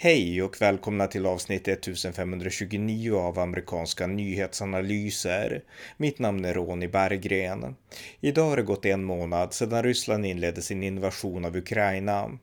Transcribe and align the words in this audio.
Hej 0.00 0.42
och 0.42 0.60
välkomna 0.60 1.06
till 1.06 1.26
avsnitt 1.26 1.68
1529 1.68 3.16
av 3.16 3.38
amerikanska 3.38 4.06
nyhetsanalyser. 4.06 5.62
Mitt 5.96 6.18
namn 6.18 6.44
är 6.44 6.54
Ronny 6.54 6.88
Berggren. 6.88 7.76
Idag 8.20 8.48
har 8.48 8.56
det 8.56 8.62
gått 8.62 8.84
en 8.84 9.04
månad 9.04 9.54
sedan 9.54 9.82
Ryssland 9.82 10.26
inledde 10.26 10.62
sin 10.62 10.82
invasion 10.82 11.44
av 11.44 11.56
Ukraina. 11.56 12.38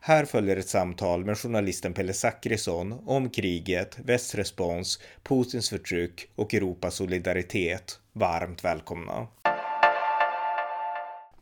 Här 0.00 0.24
följer 0.24 0.56
ett 0.56 0.68
samtal 0.68 1.24
med 1.24 1.38
journalisten 1.38 1.94
Pelle 1.94 2.12
Zackrisson 2.12 2.92
om 3.06 3.30
kriget, 3.30 3.98
västrespons, 3.98 5.00
Putins 5.22 5.70
förtryck 5.70 6.28
och 6.34 6.54
Europas 6.54 6.94
solidaritet. 6.94 8.00
Varmt 8.12 8.64
välkomna! 8.64 9.26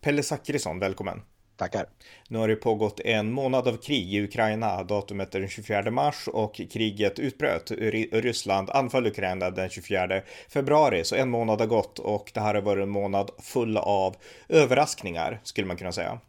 Pelle 0.01 0.23
Zackrisson, 0.23 0.79
välkommen! 0.79 1.23
Tackar. 1.57 1.87
Nu 2.29 2.39
har 2.39 2.49
det 2.49 2.57
pågått 2.57 3.01
en 3.01 3.33
månad 3.33 3.69
av 3.69 3.77
krig 3.77 4.15
i 4.15 4.25
Ukraina. 4.25 4.83
Datumet 4.83 5.35
är 5.35 5.41
den 5.41 5.49
24 5.49 5.91
mars 5.91 6.29
och 6.29 6.55
kriget 6.55 7.19
utbröt. 7.19 7.71
Ryssland 8.13 8.71
anföll 8.71 9.07
Ukraina 9.07 9.51
den 9.51 9.69
24 9.69 10.23
februari, 10.49 11.05
så 11.05 11.17
en 11.17 11.31
månad 11.31 11.61
har 11.61 11.67
gått 11.67 11.99
och 11.99 12.31
det 12.35 12.41
här 12.41 12.55
har 12.55 12.63
varit 12.63 12.83
en 12.83 12.89
månad 12.89 13.31
full 13.39 13.77
av 13.77 14.17
överraskningar 14.49 15.41
skulle 15.43 15.67
man 15.67 15.77
kunna 15.77 15.93
säga. 15.93 16.21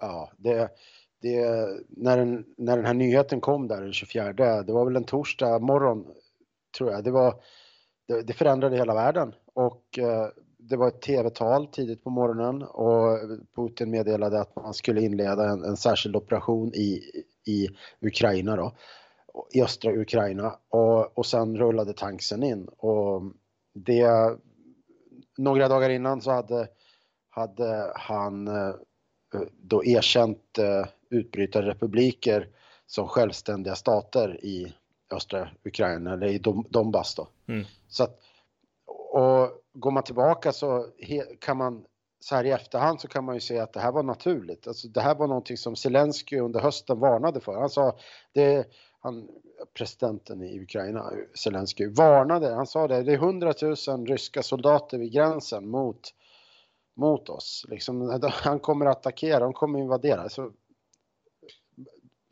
Ja, 0.00 0.30
det, 0.36 0.68
det, 1.22 1.40
när, 1.88 2.16
den, 2.16 2.44
när 2.58 2.76
den 2.76 2.86
här 2.86 2.94
nyheten 2.94 3.40
kom 3.40 3.68
där 3.68 3.82
den 3.82 3.92
24, 3.92 4.32
det 4.62 4.72
var 4.72 4.84
väl 4.84 4.96
en 4.96 5.04
torsdag 5.04 5.58
morgon 5.58 6.06
tror 6.78 6.92
jag. 6.92 7.04
Det, 7.04 7.10
var, 7.10 7.34
det, 8.08 8.22
det 8.22 8.32
förändrade 8.32 8.76
hela 8.76 8.94
världen 8.94 9.34
och 9.54 9.98
eh, 9.98 10.28
det 10.68 10.76
var 10.76 10.88
ett 10.88 11.00
tv-tal 11.00 11.66
tidigt 11.66 12.04
på 12.04 12.10
morgonen 12.10 12.62
och 12.62 13.18
Putin 13.56 13.90
meddelade 13.90 14.40
att 14.40 14.56
man 14.56 14.74
skulle 14.74 15.00
inleda 15.00 15.50
en, 15.50 15.64
en 15.64 15.76
särskild 15.76 16.16
operation 16.16 16.74
i, 16.74 17.02
i 17.46 17.68
Ukraina 18.00 18.56
då, 18.56 18.72
i 19.52 19.62
östra 19.62 19.92
Ukraina 19.92 20.58
och, 20.68 21.18
och 21.18 21.26
sen 21.26 21.56
rullade 21.56 21.92
tanksen 21.92 22.42
in 22.42 22.68
och 22.68 23.22
det 23.74 24.36
några 25.36 25.68
dagar 25.68 25.90
innan 25.90 26.20
så 26.20 26.30
hade, 26.30 26.68
hade 27.30 27.92
han 27.96 28.48
eh, 28.48 28.74
då 29.62 29.84
erkänt 29.84 30.58
eh, 30.58 30.86
utbrytarrepubliker 31.10 32.48
som 32.86 33.08
självständiga 33.08 33.74
stater 33.74 34.44
i 34.44 34.74
östra 35.10 35.48
Ukraina, 35.64 36.12
eller 36.12 36.26
i 36.26 36.38
Donbass 36.68 37.14
då. 37.14 37.28
Mm. 37.46 37.64
Så 37.88 38.04
att, 38.04 38.20
och 39.12 39.62
går 39.76 39.90
man 39.90 40.02
tillbaka 40.02 40.52
så 40.52 40.86
kan 41.40 41.56
man 41.56 41.84
så 42.20 42.34
här 42.34 42.44
i 42.44 42.50
efterhand 42.50 43.00
så 43.00 43.08
kan 43.08 43.24
man 43.24 43.34
ju 43.34 43.40
se 43.40 43.58
att 43.58 43.72
det 43.72 43.80
här 43.80 43.92
var 43.92 44.02
naturligt. 44.02 44.66
Alltså 44.66 44.88
det 44.88 45.00
här 45.00 45.14
var 45.14 45.26
någonting 45.26 45.56
som 45.56 45.76
Zelensky 45.76 46.38
under 46.38 46.60
hösten 46.60 46.98
varnade 46.98 47.40
för. 47.40 47.60
Han 47.60 47.70
sa, 47.70 47.98
det, 48.32 48.66
han, 49.00 49.28
presidenten 49.74 50.42
i 50.42 50.60
Ukraina, 50.60 51.12
Zelensky, 51.34 51.86
varnade, 51.86 52.54
han 52.54 52.66
sa 52.66 52.88
det, 52.88 53.02
det 53.02 53.12
är 53.12 53.16
hundratusen 53.16 54.06
ryska 54.06 54.42
soldater 54.42 54.98
vid 54.98 55.12
gränsen 55.12 55.68
mot, 55.68 56.00
mot 56.96 57.28
oss. 57.28 57.66
Liksom, 57.68 58.20
han 58.22 58.60
kommer 58.60 58.86
att 58.86 58.96
attackera, 58.96 59.40
de 59.40 59.52
kommer 59.52 59.78
invadera. 59.78 60.28
Så, 60.28 60.52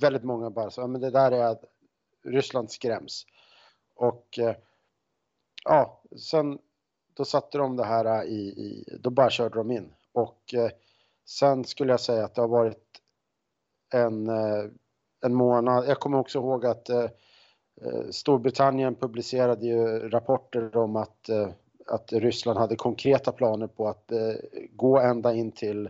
väldigt 0.00 0.24
många 0.24 0.50
bara 0.50 0.70
sa, 0.70 0.86
men 0.86 1.00
det 1.00 1.10
där 1.10 1.32
är 1.32 1.44
att 1.44 1.64
Ryssland 2.24 2.70
skräms. 2.70 3.26
Och 3.94 4.38
eh, 4.38 4.56
ja, 5.64 6.02
sen 6.16 6.58
då 7.14 7.24
satte 7.24 7.58
de 7.58 7.76
det 7.76 7.84
här 7.84 8.24
i, 8.24 8.40
i 8.40 8.98
då 9.00 9.10
bara 9.10 9.30
körde 9.30 9.58
de 9.58 9.70
in. 9.70 9.92
Och 10.12 10.54
eh, 10.54 10.70
sen 11.24 11.64
skulle 11.64 11.92
jag 11.92 12.00
säga 12.00 12.24
att 12.24 12.34
det 12.34 12.40
har 12.40 12.48
varit 12.48 13.00
en, 13.94 14.28
eh, 14.28 14.64
en 15.24 15.34
månad. 15.34 15.84
Jag 15.88 16.00
kommer 16.00 16.18
också 16.18 16.38
ihåg 16.38 16.66
att 16.66 16.88
eh, 16.88 17.06
Storbritannien 18.10 18.94
publicerade 18.94 19.66
ju 19.66 20.08
rapporter 20.08 20.76
om 20.76 20.96
att, 20.96 21.28
eh, 21.28 21.48
att 21.86 22.12
Ryssland 22.12 22.58
hade 22.58 22.76
konkreta 22.76 23.32
planer 23.32 23.66
på 23.66 23.88
att 23.88 24.12
gå 24.72 24.98
ända 24.98 25.34
in 25.34 25.52
till 25.52 25.88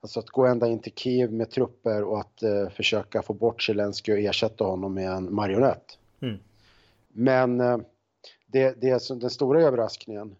Alltså 0.00 0.20
att 0.20 0.30
gå 0.30 0.46
ända 0.46 0.66
in 0.68 0.78
till 0.78 0.92
Kiev 0.92 1.32
med 1.32 1.50
trupper 1.50 2.02
och 2.02 2.20
att 2.20 2.42
försöka 2.72 3.22
få 3.22 3.32
bort 3.32 3.62
Zelenskyj 3.62 4.14
och 4.14 4.20
ersätta 4.20 4.64
honom 4.64 4.94
med 4.94 5.10
en 5.10 5.34
marionett. 5.34 5.98
Mm. 6.22 6.38
Men 7.08 7.58
det, 8.46 8.80
det 8.80 8.90
är 8.90 9.20
den 9.20 9.30
stora 9.30 9.62
överraskningen 9.62 10.36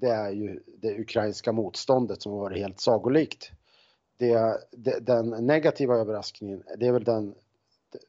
det 0.00 0.10
är 0.10 0.30
ju 0.30 0.60
det 0.80 1.00
ukrainska 1.00 1.52
motståndet 1.52 2.22
som 2.22 2.32
har 2.32 2.38
varit 2.38 2.58
helt 2.58 2.80
sagolikt. 2.80 3.50
Det, 4.18 4.60
det, 4.70 5.00
den 5.00 5.46
negativa 5.46 5.94
överraskningen, 5.94 6.62
det 6.78 6.86
är 6.86 6.92
väl 6.92 7.04
den, 7.04 7.34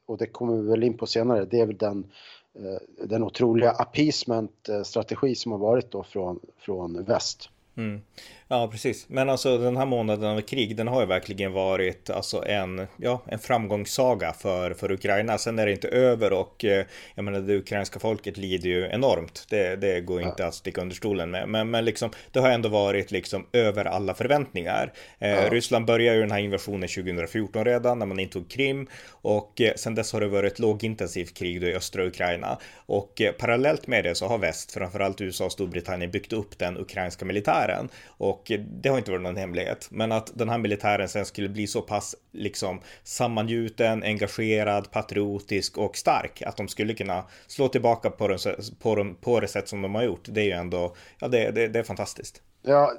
och 0.06 0.18
det 0.18 0.28
kommer 0.28 0.58
vi 0.58 0.70
väl 0.70 0.84
in 0.84 0.98
på 0.98 1.06
senare, 1.06 1.46
det 1.46 1.60
är 1.60 1.66
väl 1.66 1.78
den, 1.78 2.12
eh, 2.54 3.08
den 3.08 3.24
otroliga 3.24 3.72
appeasement-strategi 3.72 5.30
eh, 5.30 5.34
som 5.34 5.52
har 5.52 5.60
varit 5.60 5.92
då 5.92 6.04
från, 6.04 6.40
från 6.58 7.04
väst. 7.04 7.50
Mm. 7.78 8.02
Ja, 8.50 8.68
precis. 8.72 9.10
Men 9.10 9.30
alltså 9.30 9.58
den 9.58 9.78
här 9.78 9.86
månaden 9.86 10.38
av 10.38 10.42
krig, 10.42 10.76
den 10.76 10.88
har 10.88 11.02
ju 11.02 11.08
verkligen 11.08 11.52
varit 11.52 12.10
alltså 12.10 12.46
en, 12.46 12.88
ja, 12.98 13.24
en 13.28 13.40
framgångssaga 13.40 14.34
för, 14.34 14.74
för 14.74 14.92
Ukraina. 14.92 15.38
Sen 15.38 15.60
är 15.60 15.66
det 15.66 15.72
inte 15.72 15.88
över 15.88 16.34
och 16.34 16.66
eh, 16.66 16.86
jag 17.16 17.26
menar 17.26 17.40
det 17.40 17.56
ukrainska 17.56 18.00
folket 18.00 18.38
lider 18.38 18.70
ju 18.70 18.90
enormt. 18.92 19.46
Det, 19.50 19.76
det 19.76 20.02
går 20.02 20.22
inte 20.22 20.44
ja. 20.44 20.48
att 20.48 20.56
sticka 20.56 20.82
under 20.82 20.96
stolen 20.96 21.32
med. 21.32 21.50
Men, 21.50 21.70
men 21.70 21.86
liksom, 21.86 22.10
det 22.32 22.40
har 22.40 22.50
ändå 22.50 22.70
varit 22.70 23.12
liksom 23.12 23.46
över 23.54 23.86
alla 23.86 24.14
förväntningar. 24.14 24.94
Eh, 25.20 25.30
ja. 25.30 25.50
Ryssland 25.50 25.86
började 25.86 26.16
ju 26.16 26.22
den 26.22 26.32
här 26.32 26.40
invasionen 26.40 26.90
2014 26.90 27.66
redan 27.66 28.00
när 28.00 28.06
man 28.06 28.20
intog 28.20 28.50
Krim 28.50 28.88
och 29.10 29.62
eh, 29.62 29.74
sen 29.76 29.96
dess 29.96 30.14
har 30.14 30.22
det 30.22 30.28
varit 30.28 30.60
lågintensivt 30.60 31.38
krig 31.38 31.62
då 31.62 31.68
i 31.68 31.76
östra 31.76 32.06
Ukraina. 32.06 32.58
Och 32.86 33.22
eh, 33.22 33.32
parallellt 33.32 33.88
med 33.88 34.04
det 34.04 34.16
så 34.16 34.28
har 34.28 34.38
väst, 34.38 34.72
framförallt 34.72 35.22
USA 35.22 35.46
och 35.46 35.52
Storbritannien, 35.52 36.12
byggt 36.12 36.34
upp 36.34 36.58
den 36.58 36.78
ukrainska 36.78 37.26
militären. 37.26 37.67
Och 38.08 38.38
och 38.38 38.52
det 38.82 38.90
har 38.90 38.98
inte 38.98 39.12
varit 39.12 39.24
någon 39.24 39.38
hemlighet. 39.38 39.88
Men 39.92 40.12
att 40.12 40.32
den 40.38 40.50
här 40.50 40.58
militären 40.58 41.10
sen 41.10 41.26
skulle 41.26 41.50
bli 41.50 41.68
så 41.68 41.82
pass 41.82 42.16
liksom 42.32 42.82
sammangjuten, 43.04 44.04
engagerad, 44.04 44.92
patriotisk 44.92 45.78
och 45.78 45.98
stark 45.98 46.42
att 46.42 46.58
de 46.58 46.68
skulle 46.68 46.94
kunna 46.94 47.26
slå 47.48 47.68
tillbaka 47.68 48.10
på, 48.10 48.28
den, 48.28 48.40
på, 48.80 48.96
den, 48.96 49.16
på 49.16 49.40
det 49.40 49.48
sätt 49.48 49.68
som 49.68 49.82
de 49.82 49.96
har 49.96 50.04
gjort. 50.04 50.28
Det 50.32 50.42
är 50.42 50.46
ju 50.46 50.52
ändå, 50.52 50.96
ja 51.20 51.28
det, 51.28 51.52
det, 51.52 51.68
det 51.68 51.80
är 51.80 51.84
fantastiskt. 51.84 52.42
Ja, 52.62 52.94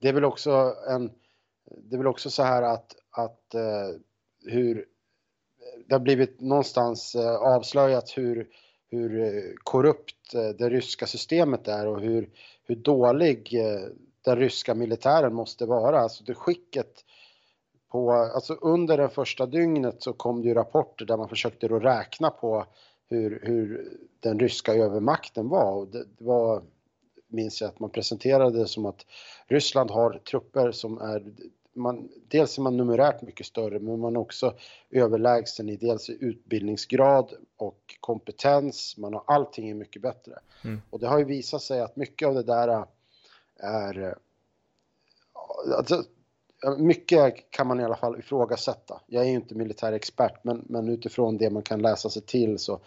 det 0.00 0.08
är 0.08 0.12
väl 0.12 0.24
också 0.24 0.74
en, 0.88 1.10
det 1.90 1.96
är 1.96 1.98
väl 1.98 2.06
också 2.06 2.30
så 2.30 2.42
här 2.42 2.62
att, 2.62 2.86
att 3.10 3.54
uh, 3.54 4.00
hur 4.52 4.84
det 5.88 5.94
har 5.94 6.00
blivit 6.00 6.40
någonstans 6.40 7.14
uh, 7.14 7.26
avslöjat 7.26 8.12
hur, 8.16 8.46
hur 8.92 9.20
eh, 9.20 9.52
korrupt 9.64 10.34
eh, 10.34 10.48
det 10.48 10.68
ryska 10.68 11.06
systemet 11.06 11.68
är 11.68 11.86
och 11.86 12.00
hur, 12.00 12.30
hur 12.64 12.76
dålig 12.76 13.54
eh, 13.54 13.88
den 14.24 14.36
ryska 14.36 14.74
militären 14.74 15.34
måste 15.34 15.66
vara. 15.66 16.00
Alltså 16.00 16.24
det 16.24 16.34
skicket 16.34 17.04
på, 17.88 18.12
alltså 18.12 18.54
under 18.54 18.96
det 18.96 19.08
första 19.08 19.46
dygnet 19.46 20.02
så 20.02 20.12
kom 20.12 20.42
det 20.42 20.48
ju 20.48 20.54
rapporter 20.54 21.04
där 21.04 21.16
man 21.16 21.28
försökte 21.28 21.68
då 21.68 21.78
räkna 21.78 22.30
på 22.30 22.66
hur, 23.08 23.40
hur 23.42 23.92
den 24.20 24.40
ryska 24.40 24.74
övermakten 24.74 25.48
var. 25.48 25.72
Och 25.72 25.86
det, 25.86 26.04
det 26.18 26.24
var, 26.24 26.62
minns 27.28 27.60
jag 27.60 27.68
att 27.68 27.80
man 27.80 27.90
presenterade 27.90 28.58
det 28.58 28.66
som 28.66 28.86
att 28.86 29.06
Ryssland 29.46 29.90
har 29.90 30.20
trupper 30.30 30.72
som 30.72 30.98
är 30.98 31.32
man, 31.74 32.08
dels 32.28 32.58
är 32.58 32.62
man 32.62 32.76
numerärt 32.76 33.22
mycket 33.22 33.46
större 33.46 33.78
men 33.78 34.00
man 34.00 34.16
är 34.16 34.20
också 34.20 34.54
överlägsen 34.90 35.68
i 35.68 35.76
dels 35.76 36.10
utbildningsgrad 36.10 37.32
och 37.56 37.96
kompetens. 38.00 38.96
Man 38.96 39.14
har 39.14 39.22
allting 39.26 39.70
är 39.70 39.74
mycket 39.74 40.02
bättre. 40.02 40.38
Mm. 40.64 40.82
Och 40.90 41.00
det 41.00 41.08
har 41.08 41.18
ju 41.18 41.24
visat 41.24 41.62
sig 41.62 41.80
att 41.80 41.96
mycket 41.96 42.28
av 42.28 42.34
det 42.34 42.42
där 42.42 42.86
är... 43.56 44.02
Eh, 44.02 44.14
alltså, 45.76 46.04
mycket 46.78 47.50
kan 47.50 47.66
man 47.66 47.80
i 47.80 47.84
alla 47.84 47.96
fall 47.96 48.18
ifrågasätta. 48.18 49.00
Jag 49.06 49.24
är 49.24 49.28
ju 49.28 49.34
inte 49.34 49.54
militär 49.54 49.92
expert 49.92 50.44
men, 50.44 50.64
men 50.68 50.88
utifrån 50.88 51.36
det 51.36 51.50
man 51.50 51.62
kan 51.62 51.82
läsa 51.82 52.10
sig 52.10 52.22
till 52.22 52.58
så, 52.58 52.80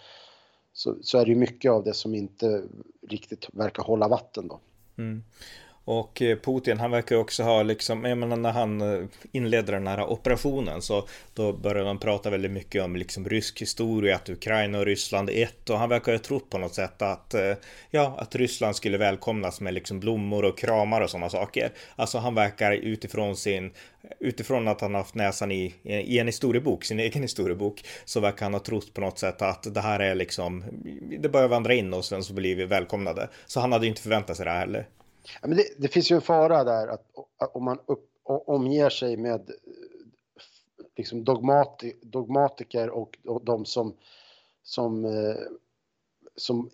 så, 0.73 0.95
så 1.01 1.17
är 1.17 1.25
det 1.25 1.35
mycket 1.35 1.71
av 1.71 1.83
det 1.83 1.93
som 1.93 2.15
inte 2.15 2.63
riktigt 3.07 3.47
verkar 3.53 3.83
hålla 3.83 4.07
vatten 4.07 4.47
då. 4.47 4.59
Mm. 4.97 5.23
Och 5.85 6.21
eh, 6.21 6.37
Putin, 6.37 6.79
han 6.79 6.91
verkar 6.91 7.15
också 7.15 7.43
ha 7.43 7.63
liksom, 7.63 8.05
jag 8.05 8.17
menar 8.17 8.37
när 8.37 8.51
han 8.51 8.81
eh, 8.81 9.05
inledde 9.31 9.71
den 9.71 9.87
här 9.87 10.11
operationen 10.11 10.81
så 10.81 11.07
då 11.33 11.53
började 11.53 11.85
man 11.85 11.99
prata 11.99 12.29
väldigt 12.29 12.51
mycket 12.51 12.83
om 12.83 12.95
liksom 12.95 13.29
rysk 13.29 13.61
historia, 13.61 14.15
att 14.15 14.29
Ukraina 14.29 14.79
och 14.79 14.85
Ryssland 14.85 15.29
är 15.29 15.43
ett 15.43 15.69
och 15.69 15.79
han 15.79 15.89
verkar 15.89 16.11
ha 16.11 16.19
trott 16.19 16.49
på 16.49 16.57
något 16.57 16.73
sätt 16.73 17.01
att, 17.01 17.33
eh, 17.33 17.53
ja, 17.91 18.15
att 18.17 18.35
Ryssland 18.35 18.75
skulle 18.75 18.97
välkomnas 18.97 19.61
med 19.61 19.73
liksom 19.73 19.99
blommor 19.99 20.45
och 20.45 20.57
kramar 20.57 21.01
och 21.01 21.09
sådana 21.09 21.29
saker. 21.29 21.71
Alltså 21.95 22.17
han 22.17 22.35
verkar 22.35 22.71
utifrån 22.71 23.35
sin, 23.35 23.71
utifrån 24.19 24.67
att 24.67 24.81
han 24.81 24.95
haft 24.95 25.15
näsan 25.15 25.51
i, 25.51 25.73
i 25.83 26.19
en 26.19 26.27
historiebok, 26.27 26.83
sin 26.83 26.99
egen 26.99 27.21
historiebok, 27.21 27.83
så 28.05 28.19
verkar 28.19 28.45
han 28.45 28.53
ha 28.53 28.59
trott 28.59 28.93
på 28.93 29.01
något 29.01 29.19
sätt 29.19 29.41
att 29.41 29.73
det 29.73 29.81
här 29.81 29.99
är 29.99 30.15
liksom, 30.15 30.63
det 31.19 31.29
börjar 31.29 31.47
vandra 31.47 31.73
in 31.73 31.93
och 31.93 32.05
sen 32.05 32.23
så 32.23 32.33
blir 32.33 32.55
vi 32.55 32.65
välkomnade. 32.65 33.29
Så 33.45 33.59
han 33.59 33.71
hade 33.71 33.87
inte 33.87 34.01
förväntat 34.01 34.37
sig 34.37 34.45
det 34.45 34.51
här 34.51 34.59
heller. 34.59 34.87
Ja, 35.41 35.47
men 35.47 35.57
det, 35.57 35.63
det, 35.77 35.87
finns 35.87 36.11
ju 36.11 36.15
en 36.15 36.21
fara 36.21 36.63
där 36.63 36.87
att, 36.87 37.05
att 37.37 37.55
om 37.55 37.63
man 37.63 37.79
upp, 37.85 38.09
omger 38.23 38.89
sig 38.89 39.17
med 39.17 39.51
liksom 40.95 41.23
dogmati, 41.23 41.95
dogmatiker 42.01 42.89
och, 42.89 43.17
och 43.25 43.45
de 43.45 43.65
som, 43.65 43.93
som, 44.63 45.05
eh, 45.05 45.35
som 46.35 46.69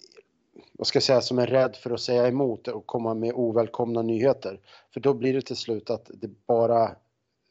vad 0.73 0.87
ska 0.87 0.97
jag 0.97 1.03
säga, 1.03 1.21
som 1.21 1.39
är 1.39 1.47
rädd 1.47 1.75
för 1.75 1.91
att 1.91 2.01
säga 2.01 2.27
emot 2.27 2.67
och 2.67 2.85
komma 2.85 3.13
med 3.13 3.33
ovälkomna 3.33 4.01
nyheter. 4.01 4.59
För 4.93 4.99
då 4.99 5.13
blir 5.13 5.33
det 5.33 5.41
till 5.41 5.55
slut 5.55 5.89
att 5.89 6.11
det 6.13 6.27
bara 6.47 6.95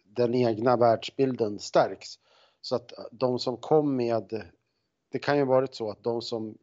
den 0.05 0.35
egna 0.35 0.76
världsbilden 0.76 1.58
stärks. 1.58 2.19
Så 2.61 2.76
att 2.76 2.93
de 3.11 3.38
som 3.38 3.56
kom 3.56 3.96
med, 3.96 4.43
det 5.12 5.19
kan 5.19 5.38
ju 5.38 5.44
varit 5.44 5.75
så 5.75 5.91
att 5.91 6.03
de 6.03 6.23
som 6.23 6.58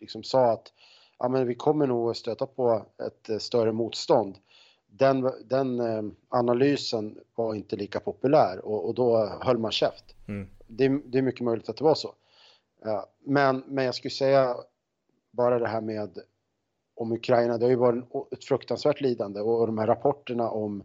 liksom 0.00 0.22
sa 0.22 0.52
att 0.52 0.72
ja, 1.18 1.28
men 1.28 1.46
vi 1.46 1.54
kommer 1.54 1.86
nog 1.86 2.10
att 2.10 2.16
stöta 2.16 2.46
på 2.46 2.86
ett 3.06 3.28
eh, 3.28 3.38
större 3.38 3.72
motstånd. 3.72 4.38
Den, 4.86 5.30
den 5.44 5.80
eh, 5.80 6.02
analysen 6.28 7.18
var 7.34 7.54
inte 7.54 7.76
lika 7.76 8.00
populär 8.00 8.64
och, 8.64 8.88
och 8.88 8.94
då 8.94 9.26
höll 9.40 9.58
man 9.58 9.72
käft. 9.72 10.04
Mm. 10.28 10.48
Det, 10.66 10.88
det, 11.04 11.18
är 11.18 11.22
mycket 11.22 11.44
möjligt 11.44 11.68
att 11.68 11.76
det 11.76 11.84
var 11.84 11.94
så. 11.94 12.14
Men, 13.24 13.64
men 13.66 13.84
jag 13.84 13.94
skulle 13.94 14.10
säga 14.10 14.56
bara 15.30 15.58
det 15.58 15.68
här 15.68 15.80
med 15.80 16.18
om 16.96 17.12
Ukraina, 17.12 17.58
det 17.58 17.64
har 17.64 17.70
ju 17.70 17.76
varit 17.76 18.04
ett 18.32 18.44
fruktansvärt 18.44 19.00
lidande 19.00 19.40
och 19.40 19.66
de 19.66 19.78
här 19.78 19.86
rapporterna 19.86 20.50
om 20.50 20.82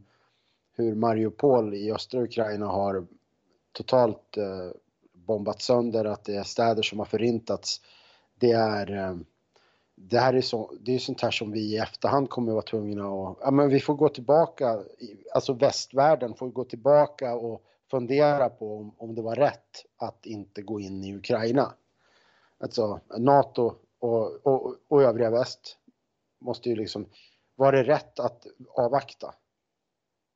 hur 0.76 0.96
Mariupol 0.96 1.74
i 1.74 1.92
östra 1.92 2.22
Ukraina 2.22 2.66
har 2.66 3.08
totalt 3.72 4.38
eh, 4.38 4.72
bombat 5.14 5.62
sönder, 5.62 6.06
att 6.06 6.24
det 6.24 6.36
är 6.36 6.44
städer 6.44 6.82
som 6.82 7.00
har 7.00 7.06
förintats. 7.06 7.82
Det 8.40 8.52
är 8.52 9.18
det 10.02 10.20
här 10.20 10.34
är, 10.34 10.42
så, 10.42 10.74
det 10.82 10.96
är 10.96 11.00
sånt 11.00 11.22
här 11.22 11.32
som 11.32 11.52
vi 11.52 11.60
i 11.60 11.78
efterhand 11.78 12.30
kommer 12.30 12.52
att 12.52 12.56
vara 12.56 12.66
tvungna 12.66 13.04
att... 13.04 13.38
Ja, 13.42 13.52
men 13.52 13.70
vi 13.70 13.80
får 13.80 13.94
gå 13.94 14.10
tillbaka, 14.10 14.84
alltså 15.34 15.54
västvärlden 15.54 16.36
får 16.36 16.50
gå 16.50 16.64
tillbaka 16.64 17.36
och 17.36 17.64
fundera 17.92 18.50
på 18.50 18.78
om, 18.78 18.96
om 18.98 19.16
det 19.16 19.22
var 19.22 19.36
rätt 19.36 19.86
att 19.98 20.26
inte 20.26 20.62
gå 20.62 20.80
in 20.80 21.04
i 21.04 21.16
Ukraina. 21.16 21.74
Alltså 22.60 23.00
NATO 23.18 23.76
och, 24.00 24.46
och, 24.48 24.76
och 24.88 25.04
övriga 25.04 25.30
väst 25.30 25.78
måste 26.40 26.70
ju 26.70 26.76
liksom... 26.76 27.06
Var 27.56 27.72
det 27.72 27.84
rätt 27.84 28.20
att 28.20 28.48
avvakta? 28.70 29.34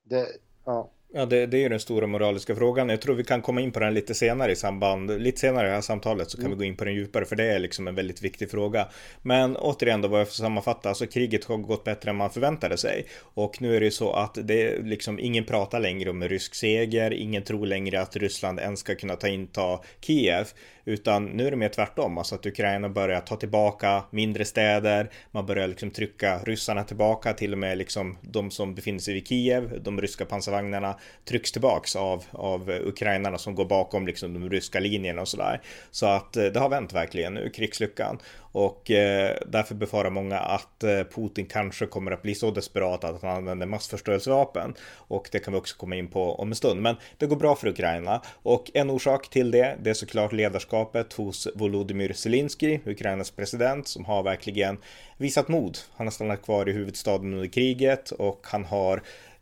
Det, 0.04 0.28
ja. 0.66 0.90
Ja, 1.16 1.26
det, 1.26 1.46
det, 1.46 1.58
är 1.58 1.62
ju 1.62 1.70
den 1.70 1.80
stora 1.80 2.08
moraliska 2.08 2.56
frågan. 2.56 2.90
Jag 2.90 3.02
tror 3.02 3.16
vi 3.16 3.24
kan 3.24 3.42
komma 3.42 3.62
in 3.62 3.72
på 3.72 3.80
den 3.80 3.94
lite 3.94 4.14
senare 4.14 4.52
i 4.52 4.56
samband, 4.56 5.22
lite 5.22 5.40
senare 5.40 5.66
i 5.66 5.70
det 5.70 5.76
här 5.76 5.82
samtalet 5.82 6.30
så 6.30 6.38
kan 6.38 6.46
mm. 6.46 6.58
vi 6.58 6.66
gå 6.66 6.68
in 6.68 6.78
på 6.78 6.86
den 6.86 6.94
djupare 6.94 7.26
för 7.26 7.36
det 7.36 7.44
är 7.44 7.60
liksom 7.60 7.88
en 7.88 7.96
väldigt 7.96 8.22
viktig 8.22 8.52
fråga. 8.52 8.88
Men 9.22 9.56
återigen 9.56 10.02
då 10.02 10.08
vad 10.08 10.20
jag 10.20 10.28
får 10.28 10.34
sammanfatta, 10.34 10.90
alltså 10.90 11.08
kriget 11.08 11.46
har 11.46 11.58
gått 11.58 11.84
bättre 11.84 12.10
än 12.10 12.16
man 12.16 12.30
förväntade 12.30 12.78
sig. 12.78 13.06
Och 13.20 13.62
nu 13.62 13.76
är 13.76 13.80
det 13.80 13.86
ju 13.86 13.92
så 13.92 14.14
att 14.14 14.38
det 14.44 14.84
liksom 14.84 15.20
ingen 15.20 15.44
pratar 15.46 15.80
längre 15.80 16.10
om 16.10 16.24
rysk 16.24 16.56
seger, 16.56 17.14
ingen 17.14 17.44
tror 17.44 17.66
längre 17.66 18.02
att 18.02 18.16
Ryssland 18.16 18.60
ens 18.60 18.80
ska 18.80 18.96
kunna 18.96 19.16
ta 19.16 19.28
in 19.28 19.48
ta 19.48 19.84
Kiev. 20.02 20.48
Utan 20.86 21.26
nu 21.26 21.48
är 21.48 21.52
det 21.52 21.58
mer 21.58 21.70
tvärtom, 21.70 22.18
alltså 22.18 22.36
att 22.36 22.46
Ukraina 22.46 22.90
börjar 22.90 23.22
ta 23.22 23.36
tillbaka 23.36 24.04
mindre 24.10 24.46
städer, 24.46 25.10
man 25.32 25.46
börjar 25.46 25.68
liksom 25.68 25.92
trycka 25.92 26.40
ryssarna 26.44 26.84
tillbaka, 26.84 27.34
till 27.34 27.54
och 27.54 27.58
med 27.58 27.78
liksom 27.78 28.18
de 28.22 28.52
som 28.52 28.76
befinner 28.76 29.00
sig 29.00 29.14
vid 29.14 29.28
Kiev, 29.28 29.82
de 29.84 30.02
ryska 30.02 30.26
pansarvagnarna 30.26 30.96
trycks 31.26 31.52
tillbaks 31.52 31.96
av, 31.96 32.24
av 32.32 32.70
ukrainarna 32.70 33.38
som 33.38 33.56
går 33.56 33.66
bakom 33.66 34.08
liksom 34.08 34.34
de 34.34 34.50
ryska 34.50 34.80
linjerna 34.80 35.22
och 35.22 35.28
sådär. 35.28 35.62
Så 35.92 36.06
att 36.06 36.38
eh, 36.38 36.46
det 36.46 36.60
har 36.60 36.70
vänt 36.70 36.94
verkligen 36.94 37.34
nu, 37.34 37.50
krigslyckan. 37.50 38.20
Och 38.38 38.92
eh, 38.92 39.38
därför 39.48 39.76
befarar 39.76 40.10
många 40.10 40.40
att 40.40 40.84
eh, 40.84 41.04
Putin 41.04 41.46
kanske 41.46 41.86
kommer 41.86 42.12
att 42.12 42.22
bli 42.22 42.36
så 42.36 42.52
desperat 42.52 43.04
att 43.04 43.22
han 43.22 43.38
använder 43.38 43.66
massförstörelsevapen. 43.66 44.74
Och 44.96 45.30
det 45.32 45.40
kan 45.40 45.54
vi 45.54 45.60
också 45.60 45.78
komma 45.78 45.96
in 45.96 46.08
på 46.08 46.36
om 46.36 46.50
en 46.50 46.56
stund. 46.56 46.82
Men 46.82 46.96
det 47.18 47.26
går 47.26 47.36
bra 47.36 47.56
för 47.56 47.68
Ukraina. 47.68 48.22
Och 48.44 48.72
en 48.74 48.90
orsak 48.90 49.30
till 49.30 49.52
det, 49.52 49.78
det 49.82 49.90
är 49.90 49.94
såklart 49.94 50.34
ledarskapet 50.34 51.14
hos 51.14 51.48
Volodymyr 51.56 52.14
Zelensky, 52.14 52.80
Ukrainas 52.86 53.32
president, 53.32 53.88
som 53.88 54.06
har 54.06 54.24
verkligen 54.24 54.78
visat 55.18 55.48
mod. 55.48 55.78
Han 55.96 56.08
har 56.08 56.12
stannat 56.12 56.42
kvar 56.42 56.70
i 56.70 56.72
huvudstaden 56.72 57.34
under 57.34 57.48
kriget 57.48 58.12
och 58.12 58.46
han 58.50 58.66
har 58.66 59.02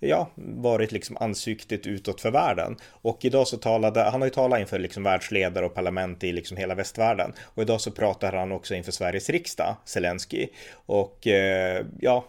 ja, 0.09 0.29
varit 0.35 0.91
liksom 0.91 1.17
ansiktet 1.19 1.87
utåt 1.87 2.21
för 2.21 2.31
världen. 2.31 2.75
Och 2.89 3.25
idag 3.25 3.47
så 3.47 3.57
talade, 3.57 4.01
han 4.01 4.21
har 4.21 4.27
ju 4.27 4.33
talat 4.33 4.59
inför 4.59 4.79
liksom 4.79 5.03
världsledare 5.03 5.65
och 5.65 5.73
parlament 5.73 6.23
i 6.23 6.31
liksom 6.31 6.57
hela 6.57 6.75
västvärlden. 6.75 7.33
Och 7.41 7.63
idag 7.63 7.81
så 7.81 7.91
pratar 7.91 8.33
han 8.33 8.51
också 8.51 8.75
inför 8.75 8.91
Sveriges 8.91 9.29
riksdag, 9.29 9.75
Zelensky. 9.85 10.47
Och 10.73 11.27
eh, 11.27 11.85
ja, 11.99 12.25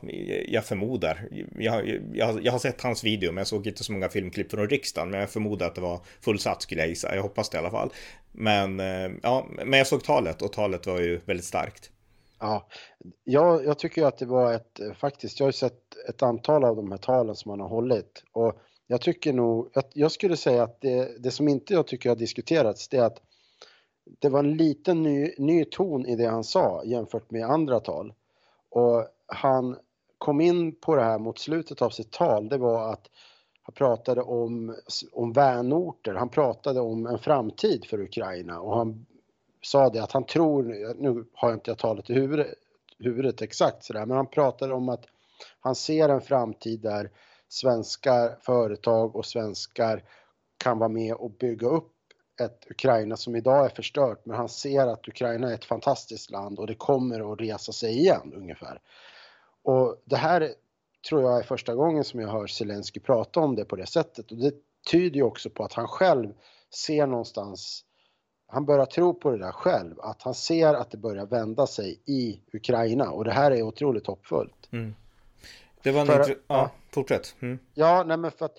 jag 0.48 0.64
förmodar, 0.64 1.28
jag, 1.58 2.00
jag, 2.14 2.44
jag 2.44 2.52
har 2.52 2.58
sett 2.58 2.80
hans 2.80 3.04
video 3.04 3.32
men 3.32 3.38
jag 3.38 3.46
såg 3.46 3.66
inte 3.66 3.84
så 3.84 3.92
många 3.92 4.08
filmklipp 4.08 4.50
från 4.50 4.68
riksdagen. 4.68 5.10
Men 5.10 5.20
jag 5.20 5.30
förmodar 5.30 5.66
att 5.66 5.74
det 5.74 5.80
var 5.80 6.00
fullsatt 6.20 6.62
skulle 6.62 6.80
jag 6.80 6.88
gissa, 6.88 7.14
jag 7.14 7.22
hoppas 7.22 7.50
det 7.50 7.56
i 7.56 7.58
alla 7.58 7.70
fall. 7.70 7.92
Men 8.32 8.80
eh, 8.80 9.10
ja, 9.22 9.46
men 9.64 9.78
jag 9.78 9.86
såg 9.86 10.04
talet 10.04 10.42
och 10.42 10.52
talet 10.52 10.86
var 10.86 11.00
ju 11.00 11.20
väldigt 11.24 11.46
starkt. 11.46 11.90
Ja, 12.42 12.66
jag, 13.24 13.64
jag 13.64 13.78
tycker 13.78 14.04
att 14.04 14.18
det 14.18 14.26
var 14.26 14.52
ett, 14.52 14.80
faktiskt, 14.96 15.40
jag 15.40 15.44
har 15.44 15.48
ju 15.48 15.52
sett 15.52 15.96
ett 16.08 16.22
antal 16.22 16.64
av 16.64 16.76
de 16.76 16.90
här 16.90 16.98
talen 16.98 17.36
som 17.36 17.50
han 17.50 17.60
har 17.60 17.68
hållit. 17.68 18.24
Och 18.32 18.52
jag 18.86 19.00
tycker 19.00 19.32
nog, 19.32 19.70
jag 19.94 20.12
skulle 20.12 20.36
säga 20.36 20.62
att 20.62 20.80
det, 20.80 21.22
det 21.22 21.30
som 21.30 21.48
inte 21.48 21.74
jag 21.74 21.86
tycker 21.86 22.08
har 22.08 22.16
diskuterats 22.16 22.88
det 22.88 22.96
är 22.96 23.02
att 23.04 23.20
det 24.18 24.28
var 24.28 24.38
en 24.38 24.56
liten 24.56 25.02
ny, 25.02 25.34
ny 25.38 25.64
ton 25.64 26.06
i 26.06 26.16
det 26.16 26.26
han 26.26 26.44
sa 26.44 26.84
jämfört 26.84 27.30
med 27.30 27.44
andra 27.44 27.80
tal. 27.80 28.12
Och 28.70 29.06
han 29.26 29.76
kom 30.18 30.40
in 30.40 30.74
på 30.74 30.96
det 30.96 31.02
här 31.02 31.18
mot 31.18 31.38
slutet 31.38 31.82
av 31.82 31.90
sitt 31.90 32.10
tal, 32.10 32.48
det 32.48 32.58
var 32.58 32.92
att 32.92 33.10
han 33.62 33.74
pratade 33.74 34.22
om, 34.22 34.76
om 35.12 35.32
vänorter, 35.32 36.14
han 36.14 36.28
pratade 36.28 36.80
om 36.80 37.06
en 37.06 37.18
framtid 37.18 37.84
för 37.84 38.00
Ukraina. 38.00 38.60
Och 38.60 38.76
han 38.76 39.06
sa 39.62 39.90
det 39.90 40.02
att 40.02 40.12
han 40.12 40.24
tror, 40.24 40.62
nu 40.94 41.24
har 41.34 41.48
jag 41.48 41.56
inte 41.56 41.70
jag 41.70 41.78
talet 41.78 42.10
i 42.10 42.14
huvudet, 42.14 42.54
huvudet 42.98 43.42
exakt 43.42 43.84
sådär, 43.84 44.06
men 44.06 44.16
han 44.16 44.26
pratade 44.26 44.74
om 44.74 44.88
att 44.88 45.06
han 45.60 45.74
ser 45.74 46.08
en 46.08 46.20
framtid 46.20 46.80
där 46.80 47.10
svenska 47.48 48.36
företag 48.40 49.16
och 49.16 49.26
svenskar 49.26 50.04
kan 50.56 50.78
vara 50.78 50.88
med 50.88 51.14
och 51.14 51.30
bygga 51.30 51.68
upp 51.68 51.92
ett 52.40 52.70
Ukraina 52.70 53.16
som 53.16 53.36
idag 53.36 53.64
är 53.64 53.68
förstört, 53.68 54.26
men 54.26 54.36
han 54.36 54.48
ser 54.48 54.86
att 54.86 55.08
Ukraina 55.08 55.50
är 55.50 55.54
ett 55.54 55.64
fantastiskt 55.64 56.30
land 56.30 56.58
och 56.58 56.66
det 56.66 56.74
kommer 56.74 57.32
att 57.32 57.40
resa 57.40 57.72
sig 57.72 57.98
igen 57.98 58.32
ungefär. 58.36 58.80
Och 59.62 60.02
det 60.04 60.16
här 60.16 60.54
tror 61.08 61.22
jag 61.22 61.38
är 61.38 61.42
första 61.42 61.74
gången 61.74 62.04
som 62.04 62.20
jag 62.20 62.28
hör 62.28 62.46
Zelensky 62.46 63.00
prata 63.00 63.40
om 63.40 63.54
det 63.54 63.64
på 63.64 63.76
det 63.76 63.86
sättet 63.86 64.30
och 64.30 64.36
det 64.36 64.54
tyder 64.90 65.16
ju 65.16 65.22
också 65.22 65.50
på 65.50 65.64
att 65.64 65.72
han 65.72 65.88
själv 65.88 66.32
ser 66.70 67.06
någonstans 67.06 67.84
han 68.52 68.64
börjar 68.64 68.86
tro 68.86 69.14
på 69.14 69.30
det 69.30 69.38
där 69.38 69.52
själv, 69.52 70.00
att 70.00 70.22
han 70.22 70.34
ser 70.34 70.74
att 70.74 70.90
det 70.90 70.96
börjar 70.96 71.26
vända 71.26 71.66
sig 71.66 72.00
i 72.04 72.40
Ukraina 72.52 73.10
och 73.10 73.24
det 73.24 73.32
här 73.32 73.50
är 73.50 73.62
otroligt 73.62 74.06
hoppfullt. 74.06 74.68
Mm. 74.72 74.94
Det 75.82 75.92
var 75.92 76.00
en 76.00 76.06
för, 76.06 76.28
ja, 76.28 76.34
ja, 76.46 76.70
fortsätt. 76.90 77.34
Mm. 77.40 77.58
Ja, 77.74 78.04
nej 78.06 78.16
men 78.16 78.30
för 78.30 78.46
att 78.46 78.56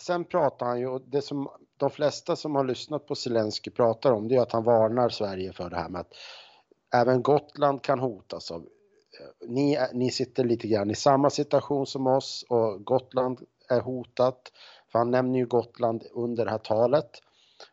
sen 0.00 0.24
pratar 0.24 0.66
han 0.66 0.80
ju, 0.80 0.88
och 0.88 1.00
det 1.06 1.22
som 1.22 1.48
de 1.76 1.90
flesta 1.90 2.36
som 2.36 2.54
har 2.54 2.64
lyssnat 2.64 3.06
på 3.06 3.14
Zelensky 3.14 3.70
pratar 3.70 4.12
om, 4.12 4.28
det 4.28 4.36
är 4.36 4.40
att 4.40 4.52
han 4.52 4.64
varnar 4.64 5.08
Sverige 5.08 5.52
för 5.52 5.70
det 5.70 5.76
här 5.76 5.88
med 5.88 6.00
att 6.00 6.12
även 6.94 7.22
Gotland 7.22 7.82
kan 7.82 7.98
hotas 7.98 8.50
av 8.50 8.66
ni, 9.46 9.78
ni 9.92 10.10
sitter 10.10 10.44
lite 10.44 10.68
grann 10.68 10.90
i 10.90 10.94
samma 10.94 11.30
situation 11.30 11.86
som 11.86 12.06
oss 12.06 12.44
och 12.48 12.84
Gotland 12.84 13.40
är 13.68 13.80
hotat. 13.80 14.52
För 14.92 14.98
han 14.98 15.10
nämner 15.10 15.38
ju 15.38 15.46
Gotland 15.46 16.04
under 16.12 16.44
det 16.44 16.50
här 16.50 16.58
talet. 16.58 17.10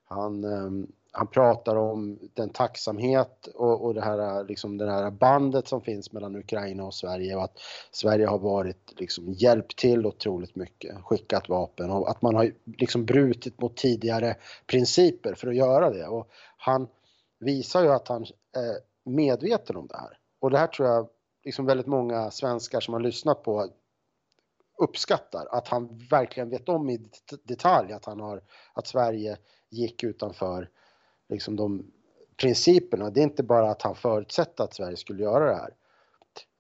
Han, 0.06 0.44
ehm, 0.44 0.88
han 1.18 1.28
pratar 1.28 1.76
om 1.76 2.20
den 2.34 2.50
tacksamhet 2.50 3.48
och, 3.48 3.86
och 3.86 3.94
det 3.94 4.02
här, 4.02 4.44
liksom 4.44 4.78
det 4.78 4.92
här 4.92 5.12
bandet 5.12 5.68
som 5.68 5.82
finns 5.82 6.12
mellan 6.12 6.36
Ukraina 6.36 6.86
och 6.86 6.94
Sverige 6.94 7.36
och 7.36 7.44
att 7.44 7.60
Sverige 7.92 8.28
har 8.28 8.40
varit 8.40 8.94
liksom 9.00 9.34
hjälpt 9.34 9.78
till 9.78 10.06
otroligt 10.06 10.56
mycket, 10.56 10.96
skickat 11.04 11.50
vapen 11.50 11.92
och 11.92 12.10
att 12.10 12.22
man 12.22 12.36
har 12.36 12.52
liksom 12.78 13.06
brutit 13.06 13.62
mot 13.62 13.78
tidigare 13.78 14.36
principer 14.68 15.34
för 15.34 15.48
att 15.48 15.56
göra 15.56 15.90
det. 15.90 16.08
Och 16.08 16.30
han 16.58 16.88
visar 17.40 17.84
ju 17.84 17.90
att 17.90 18.08
han 18.08 18.26
är 18.56 18.78
medveten 19.10 19.76
om 19.76 19.88
det 19.88 19.98
här. 19.98 20.18
Och 20.40 20.52
det 20.52 20.58
här 20.58 20.68
tror 20.68 20.88
jag 20.88 21.08
liksom 21.44 21.66
väldigt 21.66 21.88
många 21.88 22.32
svenskar 22.32 22.80
som 22.80 22.94
har 22.94 23.02
lyssnat 23.02 23.44
på 23.44 23.70
uppskattar 24.78 25.48
att 25.52 25.68
han 25.68 26.08
verkligen 26.10 26.50
vet 26.50 26.70
om 26.70 26.90
i 26.90 27.10
detalj 27.44 27.94
att 27.94 28.06
han 28.06 28.20
har 28.20 28.42
att 28.74 28.88
Sverige 28.88 29.38
gick 29.70 30.04
utanför 30.04 30.70
liksom 31.30 31.56
de 31.56 31.92
principerna. 32.38 33.10
Det 33.10 33.20
är 33.20 33.24
inte 33.24 33.44
bara 33.44 33.72
att 33.72 33.82
han 33.82 33.96
förutsätter 33.96 34.64
att 34.64 34.74
Sverige 34.74 34.98
skulle 34.98 35.24
göra 35.24 35.46
det 35.46 35.56
här. 35.56 35.74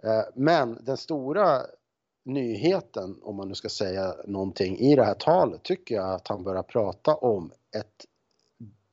Eh, 0.04 0.26
men 0.36 0.80
den 0.82 0.98
stora 0.98 1.62
nyheten, 2.24 3.20
om 3.22 3.36
man 3.36 3.48
nu 3.48 3.56
ska 3.56 3.70
säga 3.70 4.16
någonting 4.26 4.78
i 4.78 4.96
det 4.96 5.04
här 5.04 5.14
talet, 5.14 5.64
tycker 5.64 5.96
jag 5.96 6.14
att 6.14 6.28
han 6.28 6.44
börjar 6.44 6.64
prata 6.64 7.16
om 7.16 7.52
ett, 7.76 8.06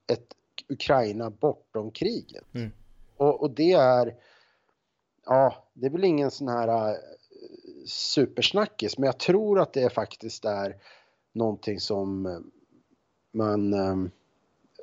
ett 0.06 0.26
Ukraina 0.68 1.30
bortom 1.30 1.90
kriget. 1.90 2.54
Mm. 2.54 2.70
Och, 3.16 3.42
och, 3.42 3.50
det 3.50 3.72
är, 3.72 4.14
ja, 5.24 5.64
det 5.72 5.86
är 5.86 5.90
väl 5.90 6.04
ingen 6.04 6.30
sån 6.30 6.48
här 6.48 6.90
uh, 6.90 6.96
supersnackis, 7.86 8.98
men 8.98 9.06
jag 9.06 9.18
tror 9.18 9.60
att 9.60 9.72
det 9.72 9.92
faktiskt 9.92 10.44
är 10.44 10.76
någonting 11.32 11.80
som 11.80 12.22
man 13.32 13.74
um, 13.74 14.10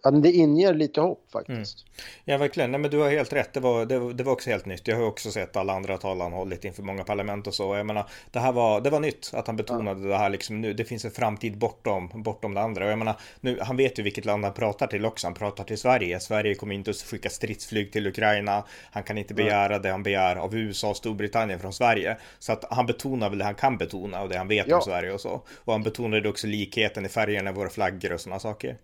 ja, 0.03 0.12
det 0.12 0.31
inger 0.31 0.74
lite 0.74 1.01
hopp 1.01 1.31
faktiskt. 1.31 1.86
Mm. 1.86 2.01
Ja, 2.25 2.38
verkligen. 2.38 2.72
Nej, 2.72 2.79
men 2.79 2.91
du 2.91 2.98
har 2.98 3.10
helt 3.10 3.34
rätt. 3.34 3.53
Det 3.53 3.60
var, 3.60 3.86
det, 3.86 4.13
det, 4.13 4.24
var 4.24 4.34
också 4.34 4.50
helt 4.50 4.65
nytt. 4.65 4.88
Jag 4.88 4.98
har 4.98 5.05
också 5.05 5.31
sett 5.31 5.55
alla 5.55 5.74
andra 5.74 5.98
tal 5.98 6.22
han 6.22 6.34
hållit 6.34 6.65
inför 6.65 6.84
många 6.84 7.03
parlament 7.03 7.48
och 7.48 7.53
så. 7.53 7.75
Jag 7.75 7.86
menar, 7.86 8.10
det 8.31 8.39
här 8.39 8.51
var, 8.51 8.81
det 8.81 8.89
var 8.89 9.00
nytt 9.00 9.31
att 9.34 9.48
han 9.48 9.55
betonade 9.55 10.01
ja. 10.01 10.08
det 10.08 10.17
här 10.17 10.29
liksom 10.29 10.62
nu. 10.62 10.74
Det 10.74 10.86
finns 10.86 11.05
en 11.05 11.12
framtid 11.12 11.58
bortom, 11.58 12.12
bortom 12.13 12.53
det 12.53 12.62
andra. 12.62 12.86
Och 12.86 12.91
jag 12.91 13.00
menar, 13.00 13.15
nu, 13.39 13.60
han 13.62 13.77
vet 13.77 14.00
ju 14.00 14.03
vilket 14.03 14.25
land 14.25 14.43
han 14.43 14.53
pratar 14.53 14.88
till 14.88 15.05
också. 15.05 15.27
Han 15.27 15.34
pratar 15.34 15.63
till 15.63 15.77
Sverige. 15.77 16.20
Sverige 16.20 16.55
kommer 16.55 16.75
inte 16.75 16.91
att 16.91 16.98
skicka 16.98 17.29
stridsflyg 17.29 17.91
till 17.91 18.08
Ukraina. 18.08 18.63
Han 18.91 19.03
kan 19.03 19.17
inte 19.17 19.34
begära 19.34 19.79
det 19.79 19.91
han 19.91 20.03
begär 20.03 20.36
av 20.36 20.55
USA 20.55 20.89
och 20.89 20.98
Storbritannien 20.98 21.60
från 21.60 21.74
Sverige. 21.74 22.17
Så 22.39 22.53
att 22.53 22.65
han 22.70 22.86
betonar 22.86 23.29
väl 23.29 23.38
det 23.38 23.46
han 23.46 23.55
kan 23.55 23.77
betona 23.77 24.22
och 24.22 24.29
det 24.29 24.38
han 24.38 24.48
vet 24.48 24.67
ja. 24.67 24.75
om 24.75 24.81
Sverige 24.81 25.12
och 25.13 25.22
så. 25.22 25.41
Och 25.58 25.74
han 25.74 25.84
betonade 25.84 26.29
också 26.29 26.48
likheten 26.48 27.05
i 27.05 27.10
färgerna 27.10 27.50
i 27.50 27.53
våra 27.53 27.70
flaggor 27.70 28.13
och 28.13 28.22
sådana 28.22 28.39
saker. 28.39 28.77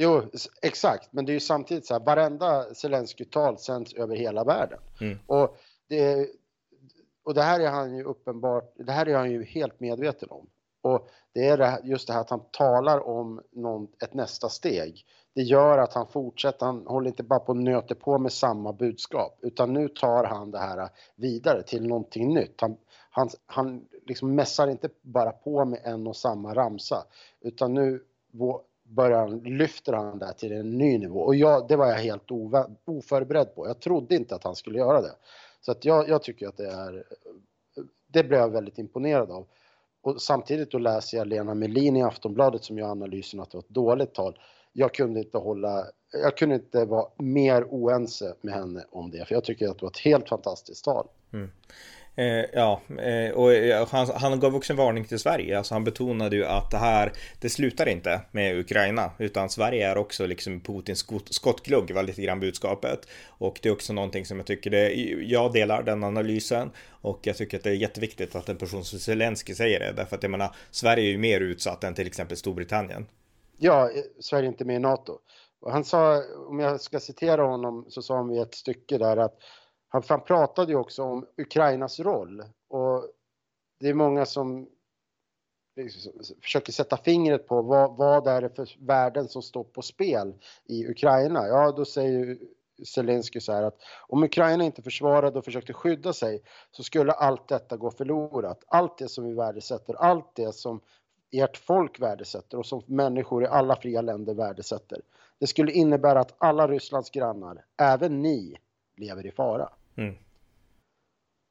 Jo, 0.00 0.22
exakt, 0.62 1.12
men 1.12 1.24
det 1.24 1.32
är 1.32 1.34
ju 1.34 1.40
samtidigt 1.40 1.86
så 1.86 1.94
här, 1.94 2.00
varenda 2.00 2.74
Zelenskyj-tal 2.74 3.58
sänds 3.58 3.94
över 3.94 4.16
hela 4.16 4.44
världen. 4.44 4.78
Mm. 5.00 5.18
Och, 5.26 5.56
det, 5.88 6.28
och 7.24 7.34
det 7.34 7.42
här 7.42 7.60
är 7.60 7.70
han 7.70 7.96
ju 7.96 8.04
uppenbart, 8.04 8.72
det 8.76 8.92
här 8.92 9.08
är 9.08 9.16
han 9.16 9.30
ju 9.30 9.44
helt 9.44 9.80
medveten 9.80 10.28
om. 10.30 10.46
Och 10.82 11.08
det 11.32 11.46
är 11.46 11.58
det, 11.58 11.80
just 11.84 12.06
det 12.06 12.12
här 12.12 12.20
att 12.20 12.30
han 12.30 12.42
talar 12.50 13.08
om 13.08 13.42
någon, 13.50 13.88
ett 14.02 14.14
nästa 14.14 14.48
steg. 14.48 15.04
Det 15.34 15.42
gör 15.42 15.78
att 15.78 15.92
han 15.94 16.06
fortsätter, 16.06 16.66
han 16.66 16.86
håller 16.86 17.08
inte 17.08 17.22
bara 17.22 17.40
på 17.40 17.52
och 17.52 17.56
nöter 17.56 17.94
på 17.94 18.18
med 18.18 18.32
samma 18.32 18.72
budskap, 18.72 19.38
utan 19.42 19.72
nu 19.72 19.88
tar 19.88 20.24
han 20.24 20.50
det 20.50 20.58
här 20.58 20.88
vidare 21.16 21.62
till 21.62 21.86
någonting 21.86 22.34
nytt. 22.34 22.60
Han, 22.60 22.76
han, 23.10 23.28
han 23.46 23.84
liksom 24.06 24.34
mässar 24.34 24.68
inte 24.68 24.88
bara 25.02 25.32
på 25.32 25.64
med 25.64 25.80
en 25.84 26.06
och 26.06 26.16
samma 26.16 26.54
ramsa, 26.54 27.04
utan 27.40 27.74
nu 27.74 28.04
börjar 28.88 29.18
han, 29.18 29.38
lyfter 29.38 29.92
han 29.92 30.18
det 30.18 30.32
till 30.32 30.52
en 30.52 30.78
ny 30.78 30.98
nivå. 30.98 31.20
Och 31.20 31.34
jag, 31.34 31.68
det 31.68 31.76
var 31.76 31.86
jag 31.86 31.98
helt 31.98 32.30
oförberedd 32.84 33.54
på. 33.54 33.66
Jag 33.66 33.80
trodde 33.80 34.14
inte 34.14 34.34
att 34.34 34.44
han 34.44 34.56
skulle 34.56 34.78
göra 34.78 35.00
det. 35.00 35.12
Så 35.60 35.70
att 35.70 35.84
jag, 35.84 36.08
jag 36.08 36.22
tycker 36.22 36.48
att 36.48 36.56
det 36.56 36.70
är, 36.70 37.04
det 38.06 38.24
blev 38.24 38.40
jag 38.40 38.50
väldigt 38.50 38.78
imponerad 38.78 39.30
av. 39.30 39.46
Och 40.00 40.22
samtidigt 40.22 40.70
då 40.70 40.78
läser 40.78 41.18
jag 41.18 41.26
Lena 41.26 41.54
Melin 41.54 41.96
i 41.96 42.02
Aftonbladet 42.02 42.64
som 42.64 42.78
gör 42.78 42.90
analysen 42.90 43.40
att 43.40 43.50
det 43.50 43.56
var 43.56 43.62
ett 43.62 43.68
dåligt 43.68 44.14
tal. 44.14 44.38
Jag 44.72 44.94
kunde 44.94 45.20
inte 45.20 45.38
hålla, 45.38 45.86
jag 46.22 46.36
kunde 46.36 46.54
inte 46.54 46.84
vara 46.84 47.06
mer 47.16 47.64
oense 47.64 48.34
med 48.40 48.54
henne 48.54 48.84
om 48.90 49.10
det, 49.10 49.24
för 49.24 49.34
jag 49.34 49.44
tycker 49.44 49.68
att 49.68 49.78
det 49.78 49.82
var 49.82 49.90
ett 49.90 49.98
helt 49.98 50.28
fantastiskt 50.28 50.84
tal. 50.84 51.06
Mm. 51.32 51.50
Eh, 52.18 52.44
ja, 52.52 52.80
eh, 52.98 53.30
och 53.30 53.52
eh, 53.52 53.88
han, 53.88 54.06
han 54.14 54.40
gav 54.40 54.56
också 54.56 54.72
en 54.72 54.76
varning 54.76 55.04
till 55.04 55.18
Sverige. 55.18 55.58
Alltså 55.58 55.74
han 55.74 55.84
betonade 55.84 56.36
ju 56.36 56.44
att 56.44 56.70
det 56.70 56.76
här, 56.76 57.12
det 57.40 57.50
slutar 57.50 57.88
inte 57.88 58.20
med 58.30 58.58
Ukraina, 58.58 59.10
utan 59.18 59.50
Sverige 59.50 59.90
är 59.90 59.98
också 59.98 60.26
liksom 60.26 60.60
Putins 60.60 60.98
skott, 60.98 61.34
skottglugg, 61.34 61.90
var 61.90 62.02
lite 62.02 62.22
grann 62.22 62.40
budskapet. 62.40 63.08
Och 63.26 63.58
det 63.62 63.68
är 63.68 63.72
också 63.72 63.92
någonting 63.92 64.26
som 64.26 64.36
jag 64.36 64.46
tycker 64.46 64.70
det, 64.70 64.94
jag 65.22 65.52
delar 65.52 65.82
den 65.82 66.04
analysen 66.04 66.70
och 66.88 67.20
jag 67.22 67.36
tycker 67.36 67.58
att 67.58 67.64
det 67.64 67.70
är 67.70 67.74
jätteviktigt 67.74 68.36
att 68.36 68.48
en 68.48 68.56
person 68.56 68.84
som 68.84 68.98
Zelensky 68.98 69.54
säger 69.54 69.80
det, 69.80 69.92
därför 69.92 70.16
att 70.16 70.22
jag 70.22 70.30
menar, 70.30 70.54
Sverige 70.70 71.04
är 71.04 71.10
ju 71.10 71.18
mer 71.18 71.40
utsatt 71.40 71.84
än 71.84 71.94
till 71.94 72.06
exempel 72.06 72.36
Storbritannien. 72.36 73.06
Ja, 73.58 73.90
Sverige 74.20 74.44
är 74.44 74.48
inte 74.48 74.64
med 74.64 74.76
i 74.76 74.78
NATO. 74.78 75.18
Och 75.60 75.72
han 75.72 75.84
sa, 75.84 76.22
om 76.48 76.58
jag 76.58 76.80
ska 76.80 77.00
citera 77.00 77.42
honom, 77.42 77.86
så 77.88 78.02
sa 78.02 78.16
han 78.16 78.30
i 78.30 78.38
ett 78.38 78.54
stycke 78.54 78.98
där 78.98 79.16
att 79.16 79.38
han, 79.88 80.02
han 80.08 80.20
pratade 80.20 80.72
ju 80.72 80.78
också 80.78 81.02
om 81.02 81.26
Ukrainas 81.36 82.00
roll 82.00 82.44
och 82.68 83.04
det 83.80 83.88
är 83.88 83.94
många 83.94 84.26
som 84.26 84.68
liksom 85.76 86.12
försöker 86.42 86.72
sätta 86.72 86.96
fingret 86.96 87.46
på 87.46 87.62
vad, 87.62 87.96
vad 87.96 88.26
är 88.26 88.42
det 88.42 88.56
för 88.56 88.76
värden 88.78 89.28
som 89.28 89.42
står 89.42 89.64
på 89.64 89.82
spel 89.82 90.34
i 90.64 90.86
Ukraina. 90.90 91.46
Ja, 91.46 91.72
då 91.72 91.84
säger 91.84 92.38
Zelensky 92.86 93.40
så 93.40 93.52
här 93.52 93.62
att 93.62 93.80
om 94.08 94.22
Ukraina 94.22 94.64
inte 94.64 94.82
försvarade 94.82 95.38
och 95.38 95.44
försökte 95.44 95.72
skydda 95.72 96.12
sig 96.12 96.42
så 96.70 96.82
skulle 96.82 97.12
allt 97.12 97.48
detta 97.48 97.76
gå 97.76 97.90
förlorat. 97.90 98.64
Allt 98.66 98.98
det 98.98 99.08
som 99.08 99.24
vi 99.24 99.34
värdesätter, 99.34 99.94
allt 99.94 100.34
det 100.34 100.54
som 100.54 100.80
ert 101.32 101.56
folk 101.56 102.00
värdesätter 102.00 102.58
och 102.58 102.66
som 102.66 102.82
människor 102.86 103.44
i 103.44 103.46
alla 103.46 103.76
fria 103.76 104.00
länder 104.00 104.34
värdesätter. 104.34 105.00
Det 105.38 105.46
skulle 105.46 105.72
innebära 105.72 106.20
att 106.20 106.34
alla 106.38 106.68
Rysslands 106.68 107.10
grannar, 107.10 107.64
även 107.76 108.22
ni, 108.22 108.56
lever 108.96 109.26
i 109.26 109.30
fara. 109.30 109.68
Mm. 109.98 110.14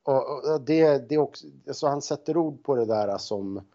Och, 0.06 0.54
och, 0.54 0.62
det, 0.62 1.10
det 1.10 1.18
också, 1.18 1.48
så 1.72 1.88
han 1.88 2.02
sätter 2.02 2.38
ord 2.38 2.64
på 2.64 2.76
det 2.76 2.86
där 2.86 3.18
som, 3.18 3.68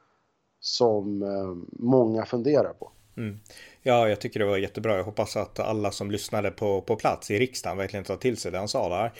som 0.61 1.23
eh, 1.23 1.73
många 1.73 2.25
funderar 2.25 2.73
på. 2.73 2.93
Mm. 3.17 3.41
Ja, 3.83 4.09
jag 4.09 4.21
tycker 4.21 4.41
det 4.41 4.47
var 4.47 4.57
jättebra. 4.57 4.97
Jag 4.97 5.05
hoppas 5.05 5.37
att 5.37 5.61
alla 5.61 5.91
som 5.91 6.11
lyssnade 6.11 6.51
på, 6.51 6.81
på 6.81 6.97
plats 6.97 7.31
i 7.31 7.39
riksdagen 7.39 7.79
verkligen 7.79 8.05
tar 8.05 8.17
till 8.17 8.37
sig 8.37 8.53
det 8.53 8.59
han 8.59 8.69
sa 8.69 8.89
där. 8.89 9.13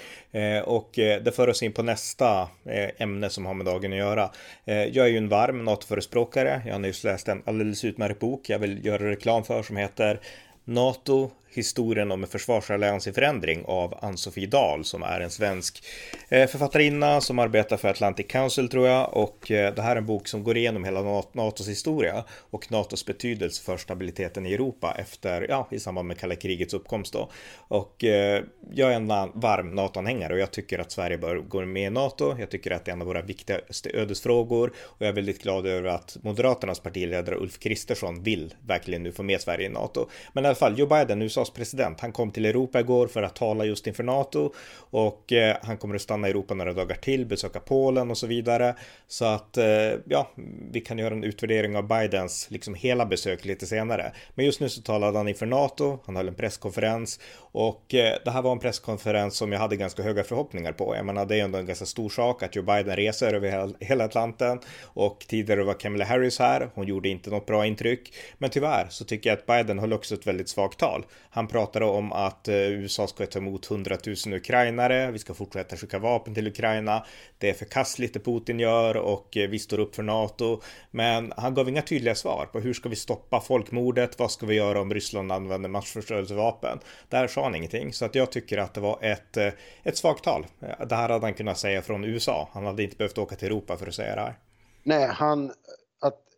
Eh, 0.59 0.63
och 0.63 0.99
eh, 0.99 1.23
det 1.23 1.33
för 1.33 1.49
oss 1.49 1.63
in 1.63 1.73
på 1.73 1.83
nästa 1.83 2.49
eh, 2.65 3.03
ämne 3.03 3.31
som 3.31 3.47
har 3.47 3.55
med 3.55 3.67
dagen 3.67 3.93
att 3.93 3.99
göra. 3.99 4.31
Eh, 4.65 4.85
jag 4.85 5.07
är 5.07 5.11
ju 5.11 5.19
en 5.19 5.29
varm 5.29 5.65
NATO-förespråkare. 5.65 6.63
Jag 6.67 6.73
har 6.73 6.79
nyss 6.79 7.05
läst 7.05 7.29
en 7.29 7.43
alldeles 7.47 7.85
utmärkt 7.85 8.21
bok 8.21 8.49
jag 8.51 8.59
vill 8.59 8.87
göra 8.87 9.11
reklam 9.11 9.45
för 9.45 9.63
som 9.63 9.77
heter 9.77 10.21
NATO 10.65 11.31
historien 11.55 12.13
om 12.13 12.23
en 12.23 12.29
försvarsallians 12.29 13.07
i 13.07 13.13
förändring 13.13 13.65
av 13.65 13.99
Ann-Sofie 14.03 14.47
Dahl 14.47 14.85
som 14.85 15.03
är 15.03 15.21
en 15.21 15.31
svensk 15.31 15.85
eh, 16.29 16.49
författarinna 16.49 17.21
som 17.21 17.39
arbetar 17.39 17.77
för 17.77 17.89
Atlantic 17.89 18.27
Council 18.29 18.69
tror 18.69 18.89
jag 18.89 19.17
och 19.17 19.51
eh, 19.51 19.75
det 19.75 19.83
här 19.83 19.93
är 19.93 19.97
en 19.97 20.07
bok 20.07 20.29
som 20.29 20.45
går 20.45 20.57
igenom 20.57 20.85
hela 20.85 21.23
NATOs 21.33 21.69
historia 21.69 22.25
och 22.51 22.73
NATOs 22.73 23.07
betydelse 23.07 23.63
för 23.63 23.77
stabiliteten 23.77 24.47
i 24.47 24.53
Europa 24.53 24.95
efter, 24.99 25.47
ja, 25.49 25.69
i 25.71 25.79
samband 25.79 26.09
med 26.09 26.19
kalla 26.19 26.35
krigets 26.35 26.75
uppkomst 26.75 27.13
då. 27.13 27.31
Och 27.57 28.05
eh, 28.05 28.43
jag 28.73 28.93
är 28.93 28.97
en 28.97 29.09
varm 29.35 29.75
NATO-anhängare 29.75 30.33
och 30.33 30.39
jag 30.39 30.51
tycker 30.51 30.79
att 30.79 30.93
Sverige 30.93 31.19
bör 31.19 31.37
gå 31.37 31.65
med 31.65 31.87
i 31.87 31.91
NATO. 31.91 32.37
Jag 32.39 32.51
tycker 32.51 32.71
att 32.71 32.85
det 32.85 32.91
är 32.91 32.93
en 32.93 33.01
av 33.01 33.07
våra 33.07 33.23
viktigaste 33.23 33.91
ödesfrågor 33.95 34.73
och 34.79 34.97
jag 34.99 35.09
är 35.09 35.13
väldigt 35.13 35.43
glad 35.43 35.67
över 35.67 35.89
att 35.89 36.17
Moderaternas 36.23 36.81
partiledare 36.81 37.37
Ulf 37.37 37.59
Kristersson 37.59 38.23
vill 38.23 38.55
verkligen 38.67 39.03
nu 39.03 39.13
få 39.13 39.23
med 39.23 39.41
Sverige 39.41 39.67
i 39.67 39.69
NATO. 39.69 40.09
Men 40.33 40.45
alla 40.53 40.59
fall, 40.59 40.79
Joe 40.79 40.87
Biden, 40.87 41.23
USAs 41.23 41.51
president. 41.51 42.01
Han 42.01 42.13
kom 42.13 42.31
till 42.31 42.47
Europa 42.47 42.81
igår 42.81 43.07
för 43.07 43.23
att 43.23 43.37
tala 43.37 43.65
just 43.65 43.87
inför 43.87 44.03
NATO 44.03 44.53
och 44.75 45.33
eh, 45.33 45.57
han 45.63 45.77
kommer 45.77 45.95
att 45.95 46.03
stanna 46.03 46.29
i 46.29 46.31
Europa 46.31 46.55
några 46.55 46.73
dagar 46.73 46.97
till, 46.97 47.27
besöka 47.27 47.61
Polen 47.61 48.11
och 48.11 48.19
så 48.19 48.27
vidare. 48.27 48.75
Så 49.07 49.25
att 49.25 49.57
eh, 49.57 49.65
ja, 50.05 50.31
vi 50.71 50.81
kan 50.81 50.99
göra 50.99 51.15
en 51.15 51.25
utvärdering 51.25 51.77
av 51.77 51.89
Bidens 51.89 52.47
liksom 52.51 52.75
hela 52.75 53.07
besök 53.07 53.45
lite 53.45 53.67
senare. 53.67 54.13
Men 54.35 54.45
just 54.47 54.61
nu 54.61 54.69
så 54.69 54.83
talade 54.83 55.19
han 55.19 55.29
inför 55.29 55.47
NATO. 55.47 55.99
Han 56.05 56.17
höll 56.17 56.29
en 56.29 56.35
presskonferens 56.35 57.21
och 57.39 57.95
eh, 57.95 58.19
det 58.25 58.31
här 58.31 58.43
var 58.43 58.53
en 58.53 58.59
presskonferens 58.59 59.37
som 59.37 59.53
jag 59.53 59.61
hade 59.61 59.77
ganska 59.77 60.03
höga 60.03 60.25
förhoppningar 60.25 60.73
på. 60.73 60.97
Jag 60.97 61.07
menar, 61.07 61.27
det 61.27 61.37
är 61.37 61.45
ändå 61.45 61.59
en 61.59 61.67
ganska 61.67 61.87
stor 61.87 62.09
sak 62.09 62.43
att 62.43 62.57
Joe 62.57 62.63
Biden 62.63 62.97
reser 62.97 63.35
över 63.35 63.85
hela 63.85 64.05
Atlanten 64.05 64.61
och 64.83 65.25
tidigare 65.29 65.63
var 65.65 65.75
Kamala 65.75 66.05
Harris 66.05 66.39
här. 66.39 66.71
Hon 66.75 66.87
gjorde 66.87 67.09
inte 67.09 67.31
något 67.31 67.47
bra 67.47 67.67
intryck, 67.67 68.15
men 68.39 68.51
tyvärr 68.51 68.87
så 68.91 69.05
tycker 69.05 69.31
jag 69.31 69.39
att 69.39 69.47
Biden 69.47 69.79
höll 69.79 69.93
också 69.93 70.15
ett 70.15 70.27
väldigt 70.27 70.42
svagt 70.49 70.79
tal. 70.79 71.07
Han 71.31 71.49
pratade 71.49 71.85
om 71.85 72.13
att 72.13 72.49
eh, 72.49 72.55
USA 72.55 73.07
ska 73.07 73.27
ta 73.27 73.39
emot 73.39 73.71
100 73.71 73.97
000 74.27 74.35
ukrainare. 74.35 75.11
Vi 75.11 75.19
ska 75.19 75.35
fortsätta 75.35 75.77
skicka 75.77 75.99
vapen 75.99 76.35
till 76.35 76.47
Ukraina. 76.47 77.07
Det 77.39 77.51
är 77.51 77.55
förkastligt 77.55 78.15
det 78.15 78.21
Putin 78.21 78.61
gör 78.61 78.97
och 78.97 79.37
eh, 79.37 79.49
vi 79.49 79.59
står 79.59 79.81
upp 79.81 79.95
för 79.95 80.03
NATO. 80.03 80.61
Men 80.91 81.33
han 81.37 81.55
gav 81.55 81.69
inga 81.69 81.83
tydliga 81.83 82.15
svar 82.15 82.49
på 82.53 82.61
hur 82.61 82.75
ska 82.75 82.89
vi 82.89 82.97
stoppa 82.97 83.41
folkmordet? 83.41 84.19
Vad 84.19 84.31
ska 84.31 84.47
vi 84.47 84.55
göra 84.55 84.81
om 84.81 84.95
Ryssland 84.95 85.33
använder 85.33 85.69
massförstörelsevapen? 85.69 86.79
Där 87.09 87.27
sa 87.27 87.43
han 87.43 87.55
ingenting, 87.55 87.93
så 87.93 88.05
att 88.05 88.15
jag 88.15 88.33
tycker 88.33 88.59
att 88.59 88.75
det 88.75 88.81
var 88.81 88.99
ett, 89.03 89.37
eh, 89.37 89.49
ett 89.83 89.97
svagt 89.97 90.25
tal. 90.25 90.47
Det 90.89 90.95
här 90.95 91.09
hade 91.09 91.27
han 91.27 91.35
kunnat 91.35 91.59
säga 91.59 91.83
från 91.83 92.05
USA. 92.05 92.49
Han 92.53 92.67
hade 92.67 92.83
inte 92.83 92.97
behövt 92.97 93.19
åka 93.19 93.37
till 93.37 93.47
Europa 93.49 93.77
för 93.77 93.87
att 93.87 93.95
säga 93.95 94.15
det 94.15 94.21
här. 94.21 94.35
Nej, 94.83 95.09
han, 95.13 95.53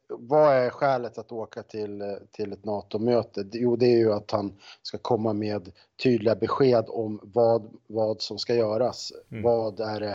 vad 0.09 0.53
är 0.53 0.71
skälet 0.71 1.19
att 1.19 1.33
åka 1.33 1.63
till, 1.63 2.19
till 2.31 2.53
ett 2.53 2.65
NATO-möte? 2.65 3.49
Jo, 3.53 3.77
det 3.77 3.87
är 3.87 3.99
ju 3.99 4.13
att 4.13 4.31
han 4.31 4.57
ska 4.83 4.99
komma 4.99 5.33
med 5.33 5.73
tydliga 6.03 6.35
besked 6.35 6.85
om 6.89 7.21
vad, 7.23 7.71
vad 7.87 8.23
som 8.23 8.39
ska 8.39 8.55
göras. 8.55 9.13
Mm. 9.31 9.43
Vad 9.43 9.81
är 9.81 10.01
det? 10.01 10.15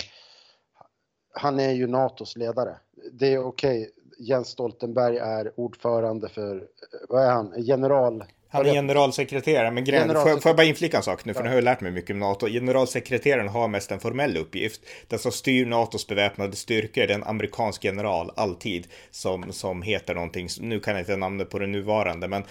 Han 1.34 1.60
är 1.60 1.72
ju 1.72 1.88
NATOs 1.88 2.36
ledare. 2.36 2.78
Det 3.12 3.34
är 3.34 3.46
okej, 3.46 3.82
okay. 3.82 3.92
Jens 4.20 4.48
Stoltenberg 4.48 5.18
är 5.18 5.60
ordförande 5.60 6.30
för, 6.30 6.68
vad 7.10 7.24
är 7.24 7.32
han, 7.32 7.54
general 7.58 8.24
han 8.52 8.66
är 8.66 8.74
generalsekreterare, 8.74 9.72
men 9.72 9.84
grejen, 9.84 10.08
får, 10.08 10.40
får 10.40 10.50
jag 10.50 10.56
bara 10.56 10.64
inflika 10.64 10.98
en 10.98 11.04
sak 11.04 11.26
nu, 11.26 11.34
för 11.34 11.40
ja. 11.40 11.44
nu 11.44 11.50
har 11.50 11.56
jag 11.56 11.64
lärt 11.64 11.82
mig 11.82 11.92
mycket 11.92 12.14
om 12.14 12.20
NATO. 12.20 12.48
Generalsekreteraren 12.48 13.48
har 13.48 13.68
mest 13.68 13.92
en 13.92 14.00
formell 14.00 14.38
uppgift. 14.38 14.82
Den 15.08 15.20
som 15.20 15.32
styr 15.32 15.66
NATOs 15.66 16.08
beväpnade 16.08 16.56
styrkor, 16.56 17.08
det 17.08 17.14
är 17.14 17.18
en 17.18 17.24
amerikansk 17.24 17.84
general, 17.84 18.32
alltid, 18.36 18.88
som, 19.12 19.54
som 19.54 19.82
heter 19.82 20.16
någonting, 20.16 20.48
nu 20.60 20.80
kan 20.80 20.94
jag 20.94 21.02
inte 21.02 21.16
namnet 21.16 21.50
på 21.50 21.60
den 21.60 21.72
nuvarande, 21.72 22.28
men 22.28 22.44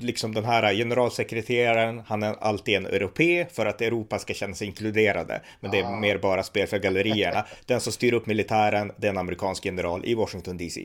liksom 0.00 0.34
den 0.34 0.44
här 0.44 0.74
generalsekreteraren, 0.74 2.02
han 2.06 2.22
är 2.22 2.34
alltid 2.40 2.76
en 2.76 2.86
europé 2.86 3.46
för 3.52 3.66
att 3.66 3.80
Europa 3.80 4.18
ska 4.18 4.34
känna 4.34 4.54
sig 4.54 4.66
inkluderade. 4.66 5.40
Men 5.60 5.70
det 5.70 5.78
är 5.78 5.84
ah. 5.84 5.96
mer 5.96 6.18
bara 6.18 6.42
spel 6.42 6.66
för 6.66 6.78
gallerierna. 6.78 7.46
Den 7.66 7.80
som 7.80 7.92
styr 7.92 8.12
upp 8.12 8.26
militären, 8.26 8.92
det 8.96 9.06
är 9.06 9.10
en 9.10 9.18
amerikansk 9.18 9.64
general 9.64 10.04
i 10.04 10.14
Washington 10.14 10.56
DC. 10.56 10.84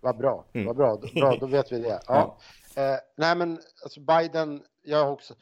Vad 0.00 0.16
bra, 0.18 0.44
mm. 0.52 0.66
vad 0.66 0.76
bra, 0.76 1.00
bra, 1.14 1.36
då 1.40 1.46
vet 1.46 1.72
vi 1.72 1.78
det. 1.78 1.88
Ja. 1.88 2.00
ja. 2.06 2.38
Eh, 2.76 2.98
nej 3.16 3.36
men 3.36 3.58
alltså 3.82 4.00
Biden, 4.00 4.62
jag 4.82 5.04
har 5.04 5.12
också, 5.12 5.34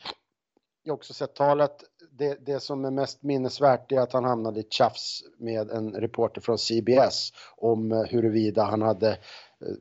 jag 0.83 0.93
har 0.93 0.97
också 0.97 1.15
sett 1.15 1.35
talet. 1.35 1.85
Det, 2.11 2.47
det 2.47 2.61
som 2.61 2.85
är 2.85 2.91
mest 2.91 3.23
minnesvärt 3.23 3.93
är 3.93 4.01
att 4.01 4.13
han 4.13 4.25
hamnade 4.25 4.61
i 4.61 4.67
tjafs 4.71 5.23
med 5.39 5.71
en 5.71 5.93
reporter 5.93 6.41
från 6.41 6.59
CBS 6.59 7.33
om 7.57 7.93
eh, 7.93 8.03
huruvida 8.03 8.65
han 8.65 8.83
hade 8.83 9.11
eh, 9.11 9.75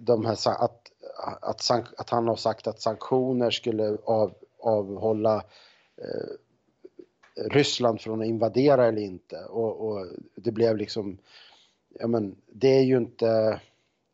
de 0.00 0.24
här, 0.24 0.32
att, 0.32 0.90
att, 1.42 1.70
att 1.96 2.10
han 2.10 2.28
har 2.28 2.36
sagt 2.36 2.66
att 2.66 2.80
sanktioner 2.80 3.50
skulle 3.50 3.98
av, 4.04 4.34
avhålla 4.58 5.36
eh, 5.96 6.36
Ryssland 7.36 8.00
från 8.00 8.20
att 8.20 8.26
invadera 8.26 8.86
eller 8.86 9.02
inte. 9.02 9.44
Och, 9.44 9.88
och, 9.88 10.06
det 10.36 10.52
blev 10.52 10.76
liksom, 10.76 11.18
ja 11.88 12.06
men 12.06 12.36
det 12.46 12.68
är 12.78 12.82
ju 12.82 12.96
inte, 12.96 13.60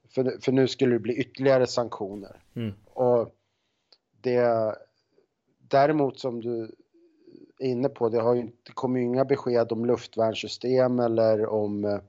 för, 0.08 0.38
för 0.40 0.52
nu 0.52 0.68
skulle 0.68 0.92
det 0.92 0.98
bli 0.98 1.14
ytterligare 1.14 1.66
sanktioner. 1.66 2.42
Mm. 2.60 2.74
Och 2.84 3.34
det, 4.20 4.74
däremot 5.68 6.18
som 6.18 6.40
du 6.40 6.62
är 7.58 7.66
inne 7.66 7.88
på, 7.88 8.08
det 8.08 8.20
har 8.20 8.34
ju 8.34 8.40
inte 8.40 8.72
kommit 8.72 9.00
inga 9.00 9.24
besked 9.24 9.72
om 9.72 9.84
luftvärnssystem 9.84 10.98
eller 10.98 11.46
om, 11.46 11.84
eh, 11.84 12.00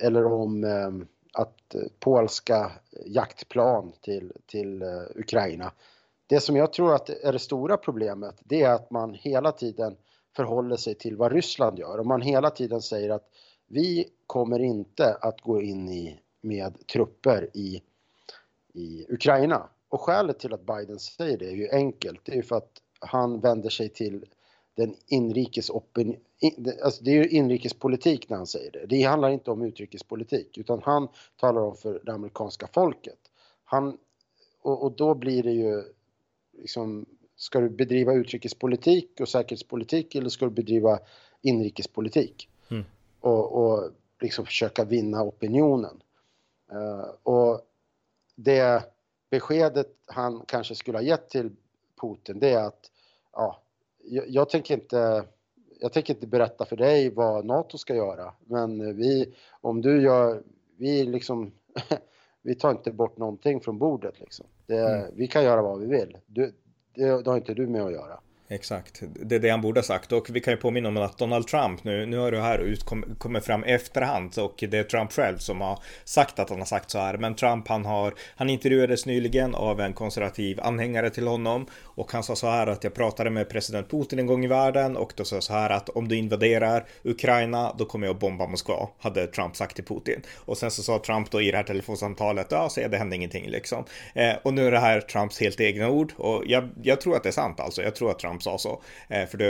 eller 0.00 0.24
om 0.24 0.64
eh, 0.64 0.90
att 1.32 1.74
eh, 1.74 1.80
polska 2.00 2.72
jaktplan 3.06 3.92
till, 4.00 4.32
till 4.46 4.82
Ukraina. 5.14 5.72
Det 6.26 6.40
som 6.40 6.56
jag 6.56 6.72
tror 6.72 6.94
att 6.94 7.08
är 7.08 7.32
det 7.32 7.38
stora 7.38 7.76
problemet, 7.76 8.34
det 8.44 8.62
är 8.62 8.72
att 8.72 8.90
man 8.90 9.14
hela 9.14 9.52
tiden 9.52 9.96
förhåller 10.36 10.76
sig 10.76 10.94
till 10.94 11.16
vad 11.16 11.32
Ryssland 11.32 11.78
gör 11.78 11.98
och 11.98 12.06
man 12.06 12.20
hela 12.20 12.50
tiden 12.50 12.82
säger 12.82 13.10
att 13.10 13.28
vi 13.66 14.08
kommer 14.26 14.58
inte 14.58 15.14
att 15.14 15.40
gå 15.40 15.62
in 15.62 15.88
i, 15.88 16.20
med 16.40 16.86
trupper 16.86 17.50
i, 17.54 17.82
i 18.76 19.06
Ukraina. 19.08 19.68
Och 19.88 20.00
skälet 20.00 20.38
till 20.38 20.54
att 20.54 20.66
Biden 20.66 20.98
säger 20.98 21.38
det 21.38 21.46
är 21.46 21.56
ju 21.56 21.68
enkelt. 21.70 22.20
Det 22.24 22.32
är 22.32 22.36
ju 22.36 22.42
för 22.42 22.56
att 22.56 22.82
han 23.00 23.40
vänder 23.40 23.70
sig 23.70 23.88
till 23.88 24.24
den 24.74 24.94
inrikes 25.06 25.70
opinion... 25.70 26.20
Alltså 26.84 27.04
det 27.04 27.10
är 27.10 27.14
ju 27.14 27.28
inrikespolitik 27.28 28.28
när 28.28 28.36
han 28.36 28.46
säger 28.46 28.70
det. 28.70 28.86
Det 28.86 29.02
handlar 29.02 29.30
inte 29.30 29.50
om 29.50 29.62
utrikespolitik 29.62 30.58
utan 30.58 30.82
han 30.82 31.08
talar 31.36 31.60
om 31.60 31.76
för 31.76 32.00
det 32.04 32.12
amerikanska 32.12 32.68
folket. 32.72 33.18
Han, 33.64 33.98
och, 34.62 34.82
och 34.82 34.92
då 34.92 35.14
blir 35.14 35.42
det 35.42 35.52
ju 35.52 35.82
liksom, 36.58 37.06
ska 37.36 37.60
du 37.60 37.68
bedriva 37.68 38.12
utrikespolitik 38.12 39.20
och 39.20 39.28
säkerhetspolitik 39.28 40.14
eller 40.14 40.28
ska 40.28 40.44
du 40.44 40.50
bedriva 40.50 40.98
inrikespolitik? 41.42 42.48
Mm. 42.70 42.84
Och, 43.20 43.52
och 43.52 43.90
liksom 44.20 44.46
försöka 44.46 44.84
vinna 44.84 45.22
opinionen. 45.22 46.02
Uh, 46.72 47.10
och 47.22 47.60
det 48.36 48.84
beskedet 49.30 49.86
han 50.06 50.44
kanske 50.48 50.74
skulle 50.74 50.98
ha 50.98 51.02
gett 51.02 51.30
till 51.30 51.50
Putin 52.00 52.40
det 52.40 52.50
är 52.50 52.66
att 52.66 52.90
ja, 53.32 53.62
jag, 54.04 54.24
jag, 54.28 54.50
tänker 54.50 54.74
inte 54.74 55.24
jag 55.80 55.92
tänker 55.92 56.14
inte 56.14 56.26
berätta 56.26 56.64
för 56.64 56.76
dig 56.76 57.10
vad 57.10 57.44
NATO 57.44 57.78
ska 57.78 57.94
göra 57.94 58.32
men 58.44 58.96
vi, 58.96 59.34
om 59.60 59.82
du 59.82 60.02
gör, 60.02 60.42
vi 60.76 61.04
liksom 61.04 61.52
vi 62.46 62.54
tar 62.54 62.70
inte 62.70 62.92
bort 62.92 63.16
någonting 63.16 63.60
från 63.60 63.78
bordet 63.78 64.20
liksom. 64.20 64.46
Det, 64.66 64.78
mm. 64.78 65.10
Vi 65.14 65.26
kan 65.26 65.44
göra 65.44 65.62
vad 65.62 65.80
vi 65.80 65.86
vill. 65.86 66.18
Du, 66.26 66.54
det, 66.94 67.22
det 67.22 67.30
har 67.30 67.36
inte 67.36 67.54
du 67.54 67.66
med 67.66 67.82
att 67.82 67.92
göra. 67.92 68.20
Exakt, 68.48 69.02
det 69.02 69.34
är 69.34 69.38
det 69.38 69.48
han 69.48 69.60
borde 69.60 69.80
ha 69.80 69.84
sagt 69.84 70.12
och 70.12 70.26
vi 70.30 70.40
kan 70.40 70.52
ju 70.52 70.56
påminna 70.56 70.88
om 70.88 70.96
att 70.96 71.18
Donald 71.18 71.46
Trump 71.46 71.84
nu, 71.84 72.06
nu 72.06 72.18
har 72.18 72.32
det 72.32 72.40
här 72.40 72.76
kommit 73.18 73.44
fram 73.44 73.64
efterhand 73.64 74.38
och 74.38 74.64
det 74.68 74.78
är 74.78 74.82
Trump 74.82 75.12
själv 75.12 75.38
som 75.38 75.60
har 75.60 75.78
sagt 76.04 76.38
att 76.38 76.50
han 76.50 76.58
har 76.58 76.66
sagt 76.66 76.90
så 76.90 76.98
här. 76.98 77.16
Men 77.16 77.34
Trump 77.34 77.68
han 77.68 77.84
har, 77.84 78.14
han 78.36 78.50
intervjuades 78.50 79.06
nyligen 79.06 79.54
av 79.54 79.80
en 79.80 79.92
konservativ 79.92 80.60
anhängare 80.60 81.10
till 81.10 81.26
honom 81.26 81.66
och 81.82 82.12
han 82.12 82.22
sa 82.22 82.36
så 82.36 82.46
här 82.46 82.66
att 82.66 82.84
jag 82.84 82.94
pratade 82.94 83.30
med 83.30 83.48
president 83.48 83.90
Putin 83.90 84.18
en 84.18 84.26
gång 84.26 84.44
i 84.44 84.48
världen 84.48 84.96
och 84.96 85.12
då 85.16 85.24
sa 85.24 85.36
jag 85.36 85.42
så 85.42 85.52
här 85.52 85.70
att 85.70 85.88
om 85.88 86.08
du 86.08 86.16
invaderar 86.16 86.86
Ukraina 87.02 87.74
då 87.78 87.84
kommer 87.84 88.06
jag 88.06 88.14
att 88.14 88.20
bomba 88.20 88.46
Moskva, 88.46 88.88
hade 88.98 89.26
Trump 89.26 89.56
sagt 89.56 89.74
till 89.74 89.84
Putin. 89.84 90.22
Och 90.36 90.58
sen 90.58 90.70
så 90.70 90.82
sa 90.82 90.98
Trump 90.98 91.30
då 91.30 91.42
i 91.42 91.50
det 91.50 91.56
här 91.56 91.64
telefonsamtalet, 91.64 92.46
ja 92.50 92.68
så 92.68 92.88
det 92.88 92.98
hände 92.98 93.16
ingenting 93.16 93.50
liksom. 93.50 93.84
Eh, 94.14 94.34
och 94.42 94.54
nu 94.54 94.66
är 94.66 94.70
det 94.70 94.78
här 94.78 95.00
Trumps 95.00 95.40
helt 95.40 95.60
egna 95.60 95.88
ord 95.88 96.12
och 96.16 96.42
jag, 96.46 96.68
jag 96.82 97.00
tror 97.00 97.16
att 97.16 97.22
det 97.22 97.28
är 97.28 97.32
sant 97.32 97.60
alltså. 97.60 97.82
Jag 97.82 97.94
tror 97.94 98.10
att 98.10 98.18
Trump 98.18 98.35
Trump 98.36 98.42
sa 98.42 98.58
så. 98.58 98.82
Eh, 99.08 99.26
för 99.26 99.38
det 99.38 99.46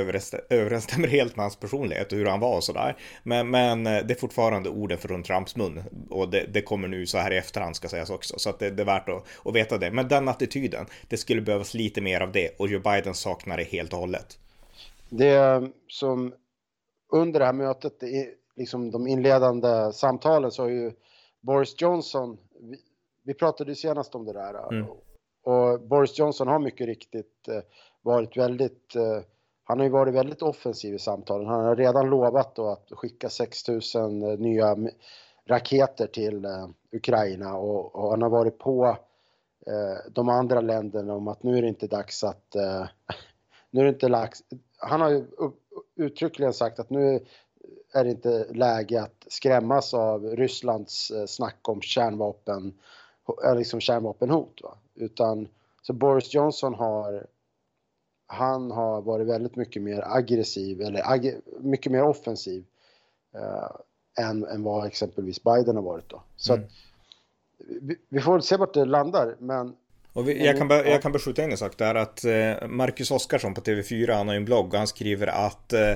överensstämmer 0.51 1.09
helt 1.09 1.37
med 1.37 1.45
hans 1.45 1.57
personlighet 1.57 2.13
och 2.13 2.19
hur 2.19 2.27
han 2.27 2.41
var 2.41 2.57
och 2.57 2.65
sådär. 2.65 2.97
Men, 3.23 3.51
men 3.51 3.87
eh, 3.87 4.07
det 4.07 4.15
är 4.15 4.19
fortfarande 4.19 4.71
orden 4.71 4.99
från 4.99 5.23
Trumps 5.23 5.57
mun. 5.57 5.83
Och 6.11 6.31
det, 6.31 6.47
det, 6.53 6.63
kommer 6.63 6.89
nu 6.89 7.07
så 7.07 7.19
här 7.19 7.33
i 7.33 7.37
efterhand 7.37 7.77
ska 7.77 7.89
sägas 7.89 8.11
också. 8.11 8.39
Så 8.39 8.51
att 8.51 8.59
det, 8.59 8.71
det 8.71 8.83
är 8.83 8.87
värt 8.87 9.09
att, 9.09 9.25
att 9.45 9.55
veta 9.55 9.79
det. 9.79 9.91
Men 9.91 10.09
den 10.09 10.29
attityden, 10.29 10.87
det 11.09 11.17
skulle 11.17 11.43
behövas 11.43 11.75
lite 11.75 12.01
mer 12.01 12.21
av 12.21 12.33
det. 12.33 12.51
Och 12.59 12.69
Joe 12.69 12.81
Biden 12.81 13.15
saknar 13.15 13.57
det 13.57 13.65
helt 13.65 13.93
och 13.93 13.99
hållet. 13.99 14.39
Det 15.09 15.71
som 15.89 16.35
under 17.13 17.41
det 17.41 17.47
här 17.47 17.53
mötet, 17.53 17.93
liksom 18.57 18.91
de 18.91 19.07
inledande 19.07 19.93
samtalen 19.93 20.51
så 20.51 20.63
har 20.63 20.69
ju 20.69 20.93
Boris 21.41 21.75
Johnson, 21.79 22.39
vi, 22.61 22.77
vi 23.25 23.35
pratade 23.35 23.71
ju 23.71 23.75
senast 23.75 24.15
om 24.15 24.25
det 24.25 24.33
där. 24.33 24.73
Mm. 24.73 24.87
Och 25.47 25.81
Boris 25.81 26.19
Johnson 26.19 26.49
har 26.49 26.59
mycket 26.59 26.87
riktigt 26.87 27.49
eh, 27.49 27.61
varit 28.07 28.37
väldigt, 28.37 28.97
eh, 28.97 29.21
han 29.65 29.79
har 29.79 29.85
ju 29.85 29.93
varit 29.93 30.15
väldigt 30.15 30.43
offensiv 30.43 30.95
i 30.95 30.99
samtalen. 30.99 31.47
Han 31.47 31.65
har 31.65 31.77
redan 31.77 32.11
lovat 32.11 32.55
då 32.55 32.69
att 32.69 32.89
skicka 32.91 33.31
6000 33.31 34.23
eh, 34.23 34.39
nya 34.39 34.77
raketer 35.47 36.07
till 36.07 36.45
eh, 36.45 36.69
Ukraina 36.93 37.57
och, 37.57 37.97
och, 37.97 38.11
han 38.11 38.23
har 38.23 38.31
varit 38.31 38.59
på 38.59 38.97
eh, 39.67 40.13
de 40.13 40.29
andra 40.29 40.61
länderna 40.61 41.15
om 41.15 41.29
att 41.29 41.43
nu 41.43 41.59
är 41.59 41.63
det 41.63 41.69
inte 41.69 41.87
dags 41.87 42.25
att, 42.25 42.55
eh, 42.55 42.87
nu 43.71 43.81
är 43.81 43.85
det 43.85 43.91
inte 43.91 44.09
lax, 44.09 44.39
han 44.79 45.01
har 45.01 45.11
ju 45.11 45.25
uttryckligen 45.97 46.53
sagt 46.53 46.79
att 46.79 46.91
nu 46.91 47.21
är 47.93 48.05
det 48.05 48.11
inte 48.11 48.47
läge 48.51 49.03
att 49.03 49.27
skrämmas 49.29 49.95
av 49.95 50.25
Rysslands 50.25 51.11
eh, 51.11 51.27
snack 51.27 51.69
om 51.69 51.81
kärnvapen, 51.81 52.79
eh, 53.45 53.57
liksom 53.57 53.81
kärnvapenhot. 53.81 54.61
Va? 54.63 54.79
Utan 54.95 55.49
så 55.83 55.93
Boris 55.93 56.35
Johnson 56.35 56.75
har 56.75 57.27
han 58.27 58.71
har 58.71 59.03
varit 59.03 59.27
väldigt 59.27 59.57
mycket 59.57 59.83
mer 59.83 60.03
aggressiv 60.07 60.81
eller 60.81 61.13
ag 61.13 61.35
mycket 61.61 61.93
mer 61.93 62.03
offensiv 62.03 62.65
eh, 63.35 64.25
än, 64.25 64.45
än 64.45 64.63
vad 64.63 64.87
exempelvis 64.87 65.45
Biden 65.45 65.77
har 65.77 65.83
varit 65.83 66.09
då. 66.09 66.23
Så 66.37 66.53
mm. 66.53 66.65
att, 66.65 66.73
vi, 67.83 67.97
vi, 68.09 68.21
får 68.21 68.41
se 68.41 68.57
vart 68.57 68.75
det 68.75 68.85
landar 68.85 69.37
men 69.39 69.77
och 70.17 70.29
vi, 70.29 70.47
jag, 70.47 70.59
kan 70.59 70.69
bara, 70.69 70.89
jag 70.89 71.03
kan 71.03 71.13
bara 71.13 71.19
skjuta 71.19 71.45
in 71.45 71.51
en 71.51 71.59
sak 71.59 71.79
där 71.79 71.95
att 71.95 72.25
eh, 72.25 72.69
Marcus 72.69 73.11
Oskarsson 73.11 73.55
på 73.55 73.61
TV4 73.61 74.13
han 74.13 74.29
har 74.29 74.35
en 74.35 74.45
blogg 74.45 74.67
och 74.73 74.79
han 74.79 74.87
skriver 74.87 75.27
att 75.27 75.73
eh, 75.73 75.91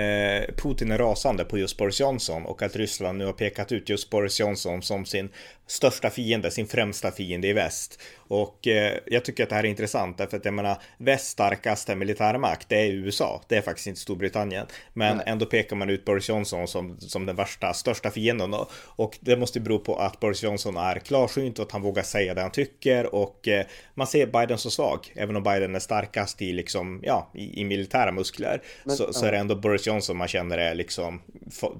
eh, 0.00 0.44
Putin 0.56 0.90
är 0.90 0.98
rasande 0.98 1.44
på 1.44 1.58
just 1.58 1.78
Boris 1.78 2.00
Johnson 2.00 2.46
och 2.46 2.62
att 2.62 2.76
Ryssland 2.76 3.18
nu 3.18 3.26
har 3.26 3.32
pekat 3.32 3.72
ut 3.72 3.88
just 3.88 4.10
Boris 4.10 4.40
Johnson 4.40 4.82
som 4.82 5.04
sin 5.04 5.28
största 5.66 6.10
fiende, 6.10 6.50
sin 6.50 6.66
främsta 6.66 7.10
fiende 7.10 7.48
i 7.48 7.52
väst. 7.52 8.00
Och 8.28 8.66
eh, 8.66 8.98
jag 9.06 9.24
tycker 9.24 9.42
att 9.42 9.48
det 9.48 9.54
här 9.54 9.64
är 9.64 9.68
intressant 9.68 10.18
därför 10.18 10.36
att 10.36 10.44
jag 10.44 10.54
menar 10.54 10.82
västs 10.98 11.30
starkaste 11.30 11.94
militärmakt 11.94 12.68
det 12.68 12.76
är 12.76 12.92
USA, 12.92 13.42
det 13.48 13.56
är 13.56 13.62
faktiskt 13.62 13.86
inte 13.86 14.00
Storbritannien. 14.00 14.66
Men 14.92 15.16
Nej. 15.16 15.26
ändå 15.28 15.46
pekar 15.46 15.76
man 15.76 15.90
ut 15.90 16.04
Boris 16.04 16.28
Johnson 16.28 16.68
som, 16.68 17.00
som 17.00 17.26
den 17.26 17.36
värsta, 17.36 17.74
största 17.74 18.10
fienden 18.10 18.50
då. 18.50 18.68
Och 18.72 19.18
det 19.20 19.36
måste 19.36 19.60
bero 19.60 19.78
på 19.78 19.96
att 19.96 20.20
Boris 20.20 20.42
Johnson 20.42 20.76
är 20.76 20.98
klarsynt 20.98 21.58
och 21.58 21.66
att 21.66 21.72
han 21.72 21.82
vågar 21.82 22.02
säga 22.02 22.34
det 22.34 22.40
han 22.40 22.50
tycker 22.50 23.14
och 23.14 23.48
eh, 23.48 23.66
man 23.94 24.06
ser 24.06 24.26
Biden 24.26 24.58
så 24.58 24.70
svag, 24.70 25.12
även 25.14 25.36
om 25.36 25.42
Biden 25.42 25.74
är 25.74 25.78
starkast 25.78 26.42
i 26.42 26.52
liksom, 26.52 27.00
ja, 27.02 27.30
i, 27.34 27.60
i 27.60 27.64
militära 27.64 28.12
muskler. 28.12 28.62
Men, 28.84 28.96
så, 28.96 29.12
så 29.12 29.26
är 29.26 29.32
det 29.32 29.38
ändå 29.38 29.56
Boris 29.56 29.86
Johnson 29.86 30.16
man 30.16 30.28
känner 30.28 30.58
är 30.58 30.74
liksom 30.74 31.22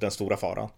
den 0.00 0.10
stora 0.10 0.36
faran. 0.36 0.68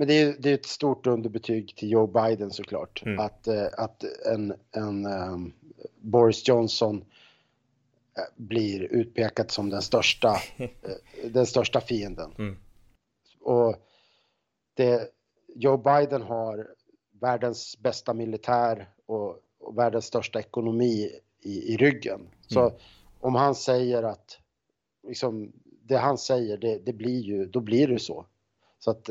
Men 0.00 0.08
det 0.08 0.14
är, 0.14 0.36
det 0.38 0.50
är 0.50 0.54
ett 0.54 0.66
stort 0.66 1.06
underbetyg 1.06 1.76
till 1.76 1.90
Joe 1.90 2.06
Biden 2.06 2.50
såklart. 2.50 3.02
Mm. 3.06 3.18
Att, 3.18 3.46
eh, 3.46 3.66
att 3.76 4.04
en, 4.26 4.54
en 4.70 5.06
um, 5.06 5.52
Boris 6.00 6.48
Johnson 6.48 7.04
eh, 8.16 8.22
blir 8.36 8.82
utpekad 8.82 9.50
som 9.50 9.70
den 9.70 9.82
största, 9.82 10.36
eh, 10.56 10.68
den 11.24 11.46
största 11.46 11.80
fienden. 11.80 12.30
Mm. 12.38 12.56
Och 13.40 13.76
det, 14.74 15.10
Joe 15.54 15.76
Biden 15.76 16.22
har 16.22 16.68
världens 17.20 17.78
bästa 17.78 18.14
militär 18.14 18.88
och, 19.06 19.36
och 19.58 19.78
världens 19.78 20.04
största 20.04 20.40
ekonomi 20.40 21.10
i, 21.40 21.74
i 21.74 21.76
ryggen. 21.76 22.20
Så 22.46 22.60
mm. 22.60 22.72
om 23.20 23.34
han 23.34 23.54
säger 23.54 24.02
att 24.02 24.38
liksom, 25.06 25.52
det 25.82 25.96
han 25.96 26.18
säger, 26.18 26.56
det, 26.56 26.78
det, 26.78 26.92
blir 26.92 27.20
ju, 27.20 27.46
då 27.46 27.60
blir 27.60 27.88
det 27.88 27.98
så. 27.98 28.26
Så 28.78 28.90
att 28.90 29.10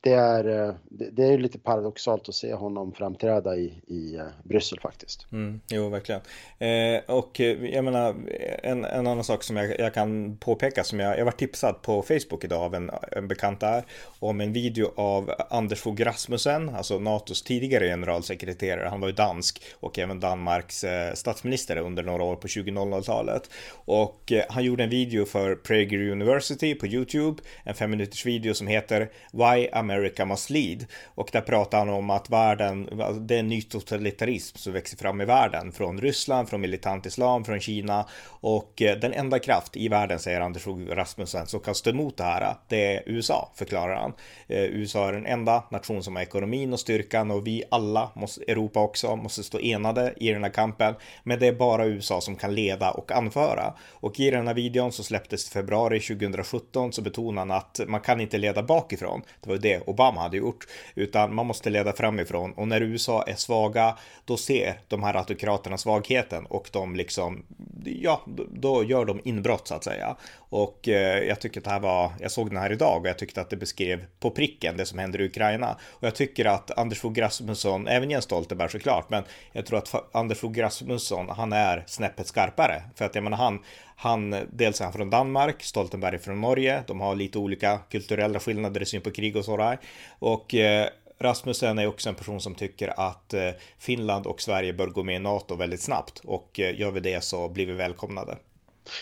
det 0.00 0.12
är, 0.12 0.68
eh, 0.68 0.74
det 0.88 1.24
är 1.24 1.38
lite 1.38 1.58
paradoxalt 1.58 2.28
att 2.28 2.34
se 2.34 2.54
honom 2.54 2.92
framträda 2.92 3.56
i, 3.56 3.82
i 3.86 4.16
eh, 4.16 4.26
Bryssel 4.44 4.80
faktiskt. 4.80 5.26
Mm, 5.32 5.60
jo, 5.68 5.88
verkligen. 5.88 6.20
Eh, 6.58 7.02
och 7.06 7.40
eh, 7.40 7.64
jag 7.64 7.84
menar, 7.84 8.14
en, 8.62 8.84
en 8.84 9.06
annan 9.06 9.24
sak 9.24 9.42
som 9.42 9.56
jag, 9.56 9.80
jag 9.80 9.94
kan 9.94 10.36
påpeka 10.36 10.84
som 10.84 11.00
jag, 11.00 11.18
jag 11.18 11.24
var 11.24 11.32
tipsad 11.32 11.82
på 11.82 12.02
Facebook 12.02 12.44
idag 12.44 12.62
av 12.62 12.74
en, 12.74 12.90
en 13.12 13.28
bekant 13.28 13.60
där 13.60 13.84
om 14.18 14.40
en 14.40 14.52
video 14.52 14.92
av 14.96 15.30
Anders 15.50 15.80
Fogh 15.80 16.04
Rasmussen, 16.04 16.68
alltså 16.68 16.98
NATOs 16.98 17.42
tidigare 17.42 17.86
generalsekreterare. 17.86 18.88
Han 18.88 19.00
var 19.00 19.08
ju 19.08 19.14
dansk 19.14 19.62
och 19.80 19.98
även 19.98 20.20
Danmarks 20.20 20.84
eh, 20.84 21.14
statsminister 21.14 21.76
under 21.76 22.02
några 22.02 22.22
år 22.22 22.36
på 22.36 22.46
2000-talet. 22.46 23.50
Och 23.72 24.32
eh, 24.32 24.44
han 24.48 24.64
gjorde 24.64 24.84
en 24.84 24.90
video 24.90 25.24
för 25.24 25.54
Prager 25.54 26.10
University 26.10 26.74
på 26.74 26.86
YouTube, 26.86 27.42
en 27.64 27.74
fem 27.74 27.90
minuters 27.90 28.26
video 28.26 28.54
som 28.54 28.66
heter 28.66 29.10
Why 29.32 29.68
America 29.72 29.95
America 29.96 30.24
Must 30.24 30.50
Lead. 30.50 30.86
Och 31.04 31.28
där 31.32 31.40
pratar 31.40 31.78
han 31.78 31.88
om 31.88 32.10
att 32.10 32.30
världen, 32.30 32.88
alltså, 33.02 33.20
det 33.20 33.34
är 33.34 33.40
en 33.40 33.48
ny 33.48 33.62
totalitarism 33.62 34.56
som 34.58 34.72
växer 34.72 34.96
fram 34.96 35.20
i 35.20 35.24
världen. 35.24 35.72
Från 35.72 36.00
Ryssland, 36.00 36.48
från 36.48 36.60
militant 36.60 37.06
islam, 37.06 37.44
från 37.44 37.60
Kina. 37.60 38.06
Och 38.28 38.82
eh, 38.82 38.98
den 38.98 39.12
enda 39.12 39.38
kraft 39.38 39.76
i 39.76 39.88
världen, 39.88 40.18
säger 40.18 40.40
Anders 40.40 40.66
Rasmussen, 40.66 41.46
som 41.46 41.60
kan 41.60 41.74
stå 41.74 41.90
emot 41.90 42.16
det 42.16 42.24
här, 42.24 42.54
det 42.68 42.94
är 42.94 43.02
USA, 43.06 43.52
förklarar 43.54 43.96
han. 43.96 44.12
Eh, 44.48 44.62
USA 44.62 45.08
är 45.08 45.12
den 45.12 45.26
enda 45.26 45.64
nation 45.70 46.02
som 46.02 46.16
har 46.16 46.22
ekonomin 46.22 46.72
och 46.72 46.80
styrkan 46.80 47.30
och 47.30 47.46
vi 47.46 47.64
alla, 47.70 48.10
måste, 48.14 48.42
Europa 48.48 48.80
också, 48.80 49.16
måste 49.16 49.42
stå 49.42 49.60
enade 49.60 50.14
i 50.16 50.32
den 50.32 50.42
här 50.42 50.50
kampen. 50.50 50.94
Men 51.24 51.38
det 51.38 51.46
är 51.46 51.52
bara 51.52 51.86
USA 51.86 52.20
som 52.20 52.36
kan 52.36 52.54
leda 52.54 52.90
och 52.90 53.12
anföra. 53.12 53.74
Och 53.90 54.20
i 54.20 54.30
den 54.30 54.46
här 54.46 54.54
videon 54.54 54.92
så 54.92 55.02
släpptes 55.02 55.48
i 55.48 55.50
februari 55.50 56.00
2017 56.00 56.92
så 56.92 57.02
betonar 57.02 57.38
han 57.38 57.50
att 57.50 57.80
man 57.86 58.00
kan 58.00 58.20
inte 58.20 58.38
leda 58.38 58.62
bakifrån. 58.62 59.22
Det 59.40 59.48
var 59.48 59.54
ju 59.54 59.60
det 59.60 59.75
Obama 59.86 60.20
hade 60.20 60.36
gjort, 60.36 60.66
utan 60.94 61.34
man 61.34 61.46
måste 61.46 61.70
leda 61.70 61.92
framifrån 61.92 62.52
och 62.52 62.68
när 62.68 62.80
USA 62.80 63.22
är 63.22 63.34
svaga, 63.34 63.96
då 64.24 64.36
ser 64.36 64.80
de 64.88 65.02
här 65.02 65.14
autokraterna 65.14 65.78
svagheten 65.78 66.46
och 66.46 66.68
de 66.72 66.96
liksom, 66.96 67.42
ja, 67.84 68.22
då 68.50 68.84
gör 68.84 69.04
de 69.04 69.20
inbrott 69.24 69.68
så 69.68 69.74
att 69.74 69.84
säga. 69.84 70.16
Och 70.48 70.88
eh, 70.88 71.22
jag 71.22 71.40
tycker 71.40 71.60
att 71.60 71.64
det 71.64 71.70
här 71.70 71.80
var, 71.80 72.12
jag 72.20 72.30
såg 72.30 72.50
den 72.50 72.56
här 72.56 72.72
idag 72.72 73.00
och 73.00 73.08
jag 73.08 73.18
tyckte 73.18 73.40
att 73.40 73.50
det 73.50 73.56
beskrev 73.56 74.06
på 74.20 74.30
pricken 74.30 74.76
det 74.76 74.86
som 74.86 74.98
händer 74.98 75.20
i 75.20 75.24
Ukraina. 75.24 75.76
Och 75.90 76.06
jag 76.06 76.14
tycker 76.14 76.44
att 76.44 76.78
Anders 76.78 76.98
Fogh 76.98 77.20
Rasmusson, 77.20 77.88
även 77.88 78.10
Jens 78.10 78.24
Stoltenberg 78.24 78.70
såklart, 78.70 79.10
men 79.10 79.24
jag 79.52 79.66
tror 79.66 79.78
att 79.78 80.14
Anders 80.16 80.38
Fogh 80.38 80.60
Rasmusson, 80.60 81.28
han 81.28 81.52
är 81.52 81.84
snäppet 81.86 82.26
skarpare. 82.26 82.82
För 82.94 83.04
att 83.04 83.14
jag 83.14 83.24
menar 83.24 83.36
han, 83.36 83.62
han, 83.96 84.36
dels 84.52 84.80
är 84.80 84.84
han 84.84 84.92
från 84.92 85.10
Danmark, 85.10 85.62
Stoltenberg 85.62 86.14
är 86.14 86.18
från 86.18 86.40
Norge, 86.40 86.82
de 86.86 87.00
har 87.00 87.14
lite 87.14 87.38
olika 87.38 87.78
kulturella 87.90 88.40
skillnader 88.40 88.82
i 88.82 88.86
syn 88.86 89.00
på 89.00 89.10
krig 89.10 89.36
och 89.36 89.44
sådär. 89.44 89.78
Och 90.18 90.54
eh, 90.54 90.88
Rasmussen 91.18 91.78
är 91.78 91.86
också 91.86 92.08
en 92.08 92.14
person 92.14 92.40
som 92.40 92.54
tycker 92.54 93.00
att 93.00 93.34
eh, 93.34 93.50
Finland 93.78 94.26
och 94.26 94.42
Sverige 94.42 94.72
bör 94.72 94.86
gå 94.86 95.02
med 95.02 95.16
i 95.16 95.18
NATO 95.18 95.56
väldigt 95.56 95.80
snabbt 95.80 96.18
och 96.24 96.60
eh, 96.60 96.80
gör 96.80 96.90
vi 96.90 97.00
det 97.00 97.24
så 97.24 97.48
blir 97.48 97.66
vi 97.66 97.72
välkomnade. 97.72 98.36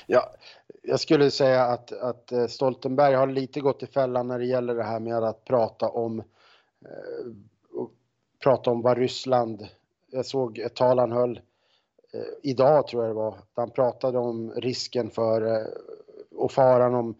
Ja, 0.07 0.31
jag 0.83 1.01
skulle 1.01 1.31
säga 1.31 1.65
att, 1.65 1.93
att 1.93 2.33
eh, 2.33 2.47
Stoltenberg 2.47 3.15
har 3.15 3.27
lite 3.27 3.61
gått 3.61 3.83
i 3.83 3.87
fällan 3.87 4.29
när 4.29 4.39
det 4.39 4.47
gäller 4.47 4.75
det 4.75 4.85
här 4.85 5.01
med 5.01 5.25
att 5.25 5.45
prata 5.45 5.89
om 5.89 6.19
eh, 6.85 7.27
prata 8.43 8.71
om 8.71 8.83
vad 8.83 8.99
Ryssland, 8.99 9.69
jag 10.11 10.27
såg 10.27 10.59
ett 10.59 10.75
tal 10.75 10.99
han 10.99 11.13
höll 11.13 11.41
eh, 12.13 12.21
idag 12.43 12.87
tror 12.87 13.03
jag 13.03 13.11
det 13.11 13.15
var, 13.15 13.35
han 13.55 13.71
pratade 13.71 14.19
om 14.19 14.53
risken 14.57 15.11
för 15.11 15.43
eh, 15.43 15.67
och 16.37 16.53
faran 16.53 16.95
om 16.95 17.15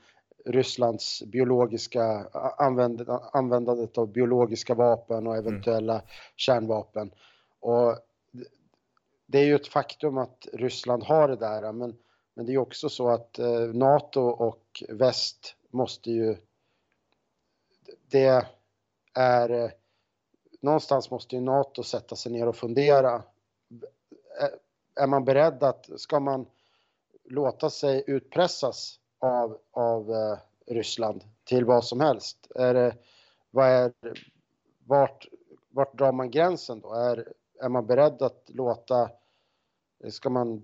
Rysslands 0.45 1.23
biologiska 1.23 2.27
använd, 2.59 3.11
användandet 3.33 3.99
av 3.99 4.13
biologiska 4.13 4.75
vapen 4.75 5.27
och 5.27 5.37
eventuella 5.37 5.95
mm. 5.95 6.07
kärnvapen. 6.37 7.11
Och 7.61 7.99
det 9.27 9.39
är 9.39 9.45
ju 9.45 9.55
ett 9.55 9.69
faktum 9.69 10.19
att 10.19 10.49
Ryssland 10.53 11.03
har 11.03 11.29
det 11.29 11.37
där, 11.37 11.73
men 11.73 11.97
men 12.35 12.47
det 12.47 12.53
är 12.53 12.59
också 12.59 12.89
så 12.89 13.09
att 13.09 13.39
eh, 13.39 13.61
NATO 13.61 14.21
och 14.21 14.83
väst 14.89 15.57
måste 15.71 16.11
ju... 16.11 16.37
Det 18.09 18.45
är... 19.15 19.51
Eh, 19.51 19.71
någonstans 20.61 21.11
måste 21.11 21.37
ju 21.37 21.41
NATO 21.41 21.83
sätta 21.83 22.17
sig 22.17 22.33
ner 22.33 22.47
och 22.47 22.57
fundera. 22.57 23.23
Är 24.95 25.07
man 25.07 25.25
beredd 25.25 25.63
att, 25.63 25.91
ska 25.97 26.21
man 26.21 26.47
låta 27.25 27.71
sig 27.71 28.05
utpressas 28.07 29.01
av, 29.19 29.59
av 29.71 30.11
eh, 30.11 30.39
Ryssland 30.67 31.25
till 31.45 31.65
vad 31.65 31.85
som 31.85 32.01
helst? 32.01 32.51
Är 32.55 32.75
det, 32.75 32.97
vad 33.51 33.67
är, 33.67 33.93
vart, 34.87 35.29
vart 35.71 35.99
drar 35.99 36.13
man 36.13 36.31
gränsen 36.31 36.81
då? 36.81 36.93
Är, 36.93 37.33
är 37.61 37.69
man 37.69 37.87
beredd 37.87 38.23
att 38.23 38.43
låta 38.47 39.11
Ska 40.11 40.31
man 40.31 40.63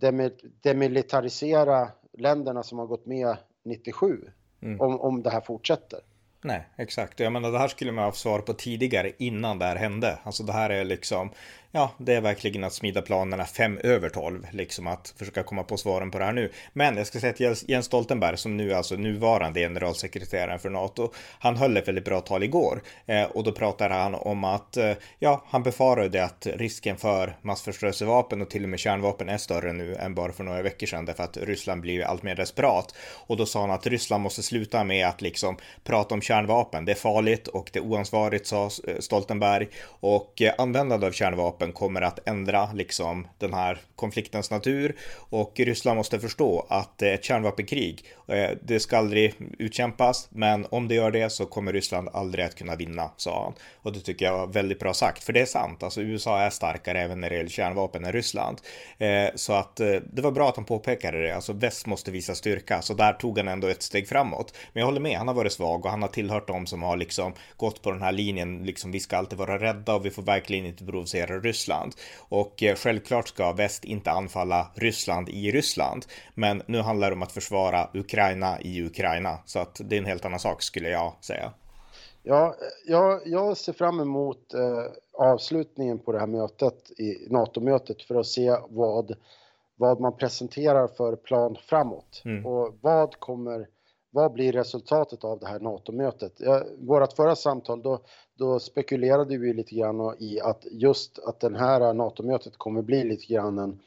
demilitarisera 0.63 1.89
länderna 2.19 2.63
som 2.63 2.79
har 2.79 2.87
gått 2.87 3.07
med 3.07 3.37
97 3.65 4.19
mm. 4.63 4.81
om, 4.81 5.01
om 5.01 5.23
det 5.23 5.31
här 5.31 5.41
fortsätter? 5.41 6.01
Nej, 6.43 6.69
exakt. 6.77 7.21
Jag 7.21 7.33
menar, 7.33 7.53
det 7.53 7.59
här 7.59 7.69
skulle 7.69 7.93
man 7.93 8.05
ha 8.05 8.13
svar 8.13 8.41
på 8.41 8.53
tidigare 8.53 9.13
innan 9.19 9.59
det 9.59 9.65
här 9.65 9.77
hände. 9.77 10.19
Alltså 10.23 10.43
det 10.43 10.53
här 10.53 10.71
är 10.71 10.85
liksom, 10.85 11.31
ja, 11.73 11.93
det 11.99 12.15
är 12.15 12.21
verkligen 12.21 12.65
att 12.65 12.73
smida 12.73 13.03
planerna 13.03 13.45
fem 13.45 13.79
över 13.83 14.09
tolv, 14.09 14.47
liksom 14.53 14.87
att 14.87 15.15
försöka 15.17 15.43
komma 15.43 15.63
på 15.63 15.77
svaren 15.77 16.11
på 16.11 16.19
det 16.19 16.25
här 16.25 16.33
nu. 16.33 16.51
Men 16.73 16.97
jag 16.97 17.07
ska 17.07 17.21
säga 17.21 17.51
att 17.51 17.69
Jens 17.69 17.87
Stoltenberg, 17.87 18.37
som 18.37 18.57
nu 18.57 18.73
är 18.73 18.77
alltså 18.77 18.97
nuvarande 18.97 19.61
generalsekreteraren 19.61 20.59
för 20.59 20.71
NATO, 20.71 21.13
han 21.39 21.57
höll 21.57 21.77
ett 21.77 21.89
väldigt 21.89 22.05
bra 22.05 22.21
tal 22.21 22.43
igår 22.43 22.83
eh, 23.07 23.23
och 23.23 23.45
då 23.45 23.53
pratade 23.53 23.95
han 23.95 24.15
om 24.15 24.45
att, 24.45 24.77
eh, 24.77 24.93
ja, 25.19 25.45
han 25.49 25.63
befarade 25.63 26.25
att 26.25 26.47
risken 26.47 26.97
för 26.97 27.37
massförstörelsevapen 27.43 28.43
och 28.43 28.51
till 28.51 28.63
och 28.63 28.69
med 28.69 28.79
kärnvapen 28.79 29.29
är 29.29 29.39
större 29.39 29.73
nu 29.73 29.95
än 29.95 30.15
bara 30.15 30.33
för 30.33 30.45
några 30.45 30.63
veckor 30.63 30.87
sedan 30.87 31.05
därför 31.05 31.25
att 31.25 31.37
Ryssland 31.37 31.81
blir 31.81 32.03
allt 32.03 32.23
mer 32.23 32.35
desperat. 32.35 32.95
Och 33.27 33.37
då 33.37 33.47
sa 33.47 33.61
han 33.61 33.71
att 33.71 33.87
Ryssland 33.87 34.23
måste 34.23 34.43
sluta 34.43 34.85
med 34.85 35.07
att 35.07 35.21
liksom 35.21 35.57
prata 35.85 36.15
om 36.15 36.23
kärnvapen. 36.23 36.85
Det 36.85 36.93
är 36.93 36.97
farligt 36.97 37.49
och 37.49 37.71
det 37.73 37.79
är 37.79 37.83
oansvarigt, 37.83 38.47
sa 38.47 38.65
eh, 38.65 38.99
Stoltenberg. 38.99 39.69
Och 39.87 40.43
eh, 40.43 40.55
användande 40.59 41.07
av 41.07 41.13
kärnvapen 41.13 41.60
kommer 41.69 42.03
att 42.03 42.29
ändra 42.29 42.73
liksom 42.73 43.27
den 43.39 43.55
här 43.55 43.79
konfliktens 43.97 44.51
natur. 44.51 44.97
Och 45.17 45.53
Ryssland 45.57 45.97
måste 45.97 46.21
förstå 46.21 46.67
att 46.69 47.03
eh, 47.03 47.09
ett 47.09 47.25
kärnvapenkrig, 47.25 48.05
eh, 48.29 48.51
det 48.63 48.81
ska 48.81 48.99
aldrig 48.99 49.35
utkämpas. 49.59 50.29
Men 50.31 50.67
om 50.71 50.89
det 50.89 50.95
gör 50.95 51.11
det 51.11 51.31
så 51.31 51.47
kommer 51.47 51.73
Ryssland 51.73 52.09
aldrig 52.13 52.45
att 52.45 52.55
kunna 52.55 52.77
vinna, 52.77 53.11
sa 53.17 53.45
han. 53.45 53.55
Och 53.77 53.93
det 53.93 54.01
tycker 54.01 54.25
jag 54.25 54.39
var 54.39 54.47
väldigt 54.47 54.79
bra 54.79 54.95
sagt, 54.95 55.25
för 55.25 55.33
det 55.33 55.41
är 55.41 55.47
sant. 55.47 55.83
Alltså 55.83 56.03
USA 56.03 56.39
är 56.39 56.51
starkare 56.51 57.01
även 57.01 57.21
när 57.21 57.31
det 57.31 57.37
gäller 57.37 57.51
kärnvapen 57.51 58.05
än 58.05 58.13
Ryssland. 58.13 58.59
Eh, 58.99 59.29
så 59.35 59.53
att 59.53 59.77
det 59.77 60.23
var 60.23 60.31
bra 60.31 60.49
att 60.49 60.57
han 60.57 60.65
påpekade 60.65 61.23
det. 61.23 61.35
Alltså 61.35 61.53
väst 61.53 61.87
måste 61.87 62.11
visa 62.11 62.35
styrka, 62.35 62.83
så 62.83 62.95
där 62.95 63.13
tog 63.13 63.39
han 63.39 63.49
ändå 63.49 63.69
ett 63.69 63.83
steg 63.83 64.09
framåt. 64.09 64.55
Men 64.73 64.81
jag 64.81 64.87
håller 64.87 65.01
med, 65.01 65.19
han 65.19 65.29
har 65.29 65.35
varit 65.35 65.53
svag 65.53 65.85
och 65.85 65.91
han 65.91 66.03
har 66.03 66.09
tillhört 66.09 66.49
dem 66.49 66.67
som 66.67 66.83
har 66.83 66.97
liksom 66.97 67.33
gått 67.57 67.83
på 67.83 67.91
den 67.91 68.03
här 68.03 68.13
linjen, 68.13 68.65
liksom 68.65 68.93
vi 68.93 69.01
ska 69.01 69.17
alltid 69.17 69.39
vara 69.39 69.59
rädda 69.59 69.95
och 69.95 70.07
vi 70.07 70.11
får 70.11 70.23
verkligen 70.23 70.67
inte 70.67 70.85
provocera 70.85 71.39
Ryssland. 71.39 71.50
Och 72.29 72.63
eh, 72.63 72.75
självklart 72.75 73.29
ska 73.29 73.53
väst 73.53 73.85
inte 73.85 74.11
anfalla 74.11 74.67
Ryssland 74.75 75.29
i 75.29 75.51
Ryssland, 75.51 76.05
men 76.35 76.63
nu 76.67 76.79
handlar 76.79 77.11
det 77.11 77.17
om 77.17 77.23
att 77.23 77.33
försvara 77.33 77.89
Ukraina 77.95 78.61
i 78.61 78.83
Ukraina, 78.83 79.39
så 79.45 79.59
att 79.59 79.81
det 79.85 79.97
är 79.97 79.99
en 79.99 80.07
helt 80.07 80.25
annan 80.25 80.41
sak 80.41 80.63
skulle 80.63 80.89
jag 80.89 81.13
säga. 81.21 81.53
Ja, 82.23 82.55
jag, 82.87 83.21
jag 83.25 83.57
ser 83.57 83.73
fram 83.73 84.01
emot 84.01 84.55
eh, 84.55 84.85
avslutningen 85.19 85.99
på 85.99 86.13
det 86.13 86.19
här 86.19 86.27
mötet, 86.27 86.91
i 87.01 87.27
NATO-mötet, 87.31 88.03
för 88.03 88.15
att 88.15 88.27
se 88.27 88.57
vad, 88.69 89.15
vad 89.77 90.01
man 90.01 90.17
presenterar 90.17 90.89
för 90.89 91.17
plan 91.17 91.57
framåt. 91.69 92.23
Mm. 92.25 92.47
Och 92.47 92.75
vad 92.81 93.21
kommer 93.21 93.67
vad 94.13 94.33
blir 94.33 94.53
resultatet 94.53 95.25
av 95.25 95.39
det 95.39 95.47
här 95.47 95.61
NATO-mötet? 95.61 96.33
Vårat 96.79 97.13
förra 97.13 97.37
samtal, 97.37 97.83
då, 97.83 97.99
då 98.41 98.61
spekulerade 98.61 99.37
vi 99.37 99.53
lite 99.53 99.75
grann 99.75 100.17
i 100.19 100.41
att 100.41 100.67
just 100.71 101.19
att 101.19 101.41
den 101.41 101.55
här 101.55 101.95
NATO-mötet 101.95 102.57
kommer 102.57 102.83
bli 102.83 103.05
lite 103.05 103.27
grann 103.27 103.59
en, 103.59 103.81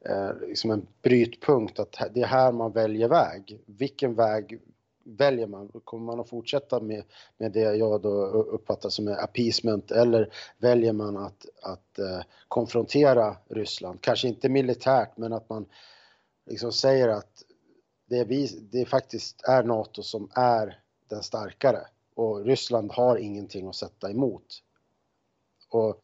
eh, 0.00 0.48
liksom 0.48 0.70
en 0.70 0.86
brytpunkt, 1.02 1.78
att 1.78 1.96
det 2.14 2.20
är 2.20 2.26
här 2.26 2.52
man 2.52 2.72
väljer 2.72 3.08
väg. 3.08 3.60
Vilken 3.66 4.14
väg 4.14 4.60
väljer 5.04 5.46
man? 5.46 5.68
Kommer 5.84 6.04
man 6.04 6.20
att 6.20 6.28
fortsätta 6.28 6.80
med, 6.80 7.04
med 7.38 7.52
det 7.52 7.76
jag 7.76 8.02
då 8.02 8.24
uppfattar 8.26 8.88
som 8.88 9.08
är 9.08 9.24
appeasement 9.24 9.90
eller 9.90 10.32
väljer 10.58 10.92
man 10.92 11.16
att, 11.16 11.46
att 11.62 11.98
eh, 11.98 12.20
konfrontera 12.48 13.36
Ryssland? 13.48 14.00
Kanske 14.00 14.28
inte 14.28 14.48
militärt, 14.48 15.16
men 15.16 15.32
att 15.32 15.48
man 15.48 15.66
liksom 16.46 16.72
säger 16.72 17.08
att 17.08 17.42
det 18.08 18.18
är, 18.18 18.24
vi, 18.24 18.46
det 18.70 18.84
faktiskt 18.84 19.44
är 19.44 19.62
NATO 19.62 20.02
som 20.02 20.30
är 20.34 20.80
den 21.08 21.22
starkare 21.22 21.80
och 22.14 22.44
Ryssland 22.44 22.92
har 22.92 23.16
ingenting 23.16 23.68
att 23.68 23.76
sätta 23.76 24.10
emot. 24.10 24.62
Och, 25.70 26.02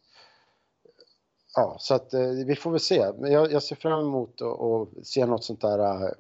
ja, 1.55 1.77
så 1.79 1.95
att 1.95 2.15
eh, 2.15 2.31
vi 2.47 2.57
får 2.57 2.71
väl 2.71 2.81
se. 2.81 3.13
Men 3.19 3.33
jag, 3.33 3.53
jag 3.53 3.63
ser 3.63 3.77
fram 3.77 4.01
emot 4.01 4.43
att 4.43 5.07
se 5.07 5.27
något 5.27 5.45
sånt 5.45 5.61
där 5.61 5.79
uh, 5.79 6.11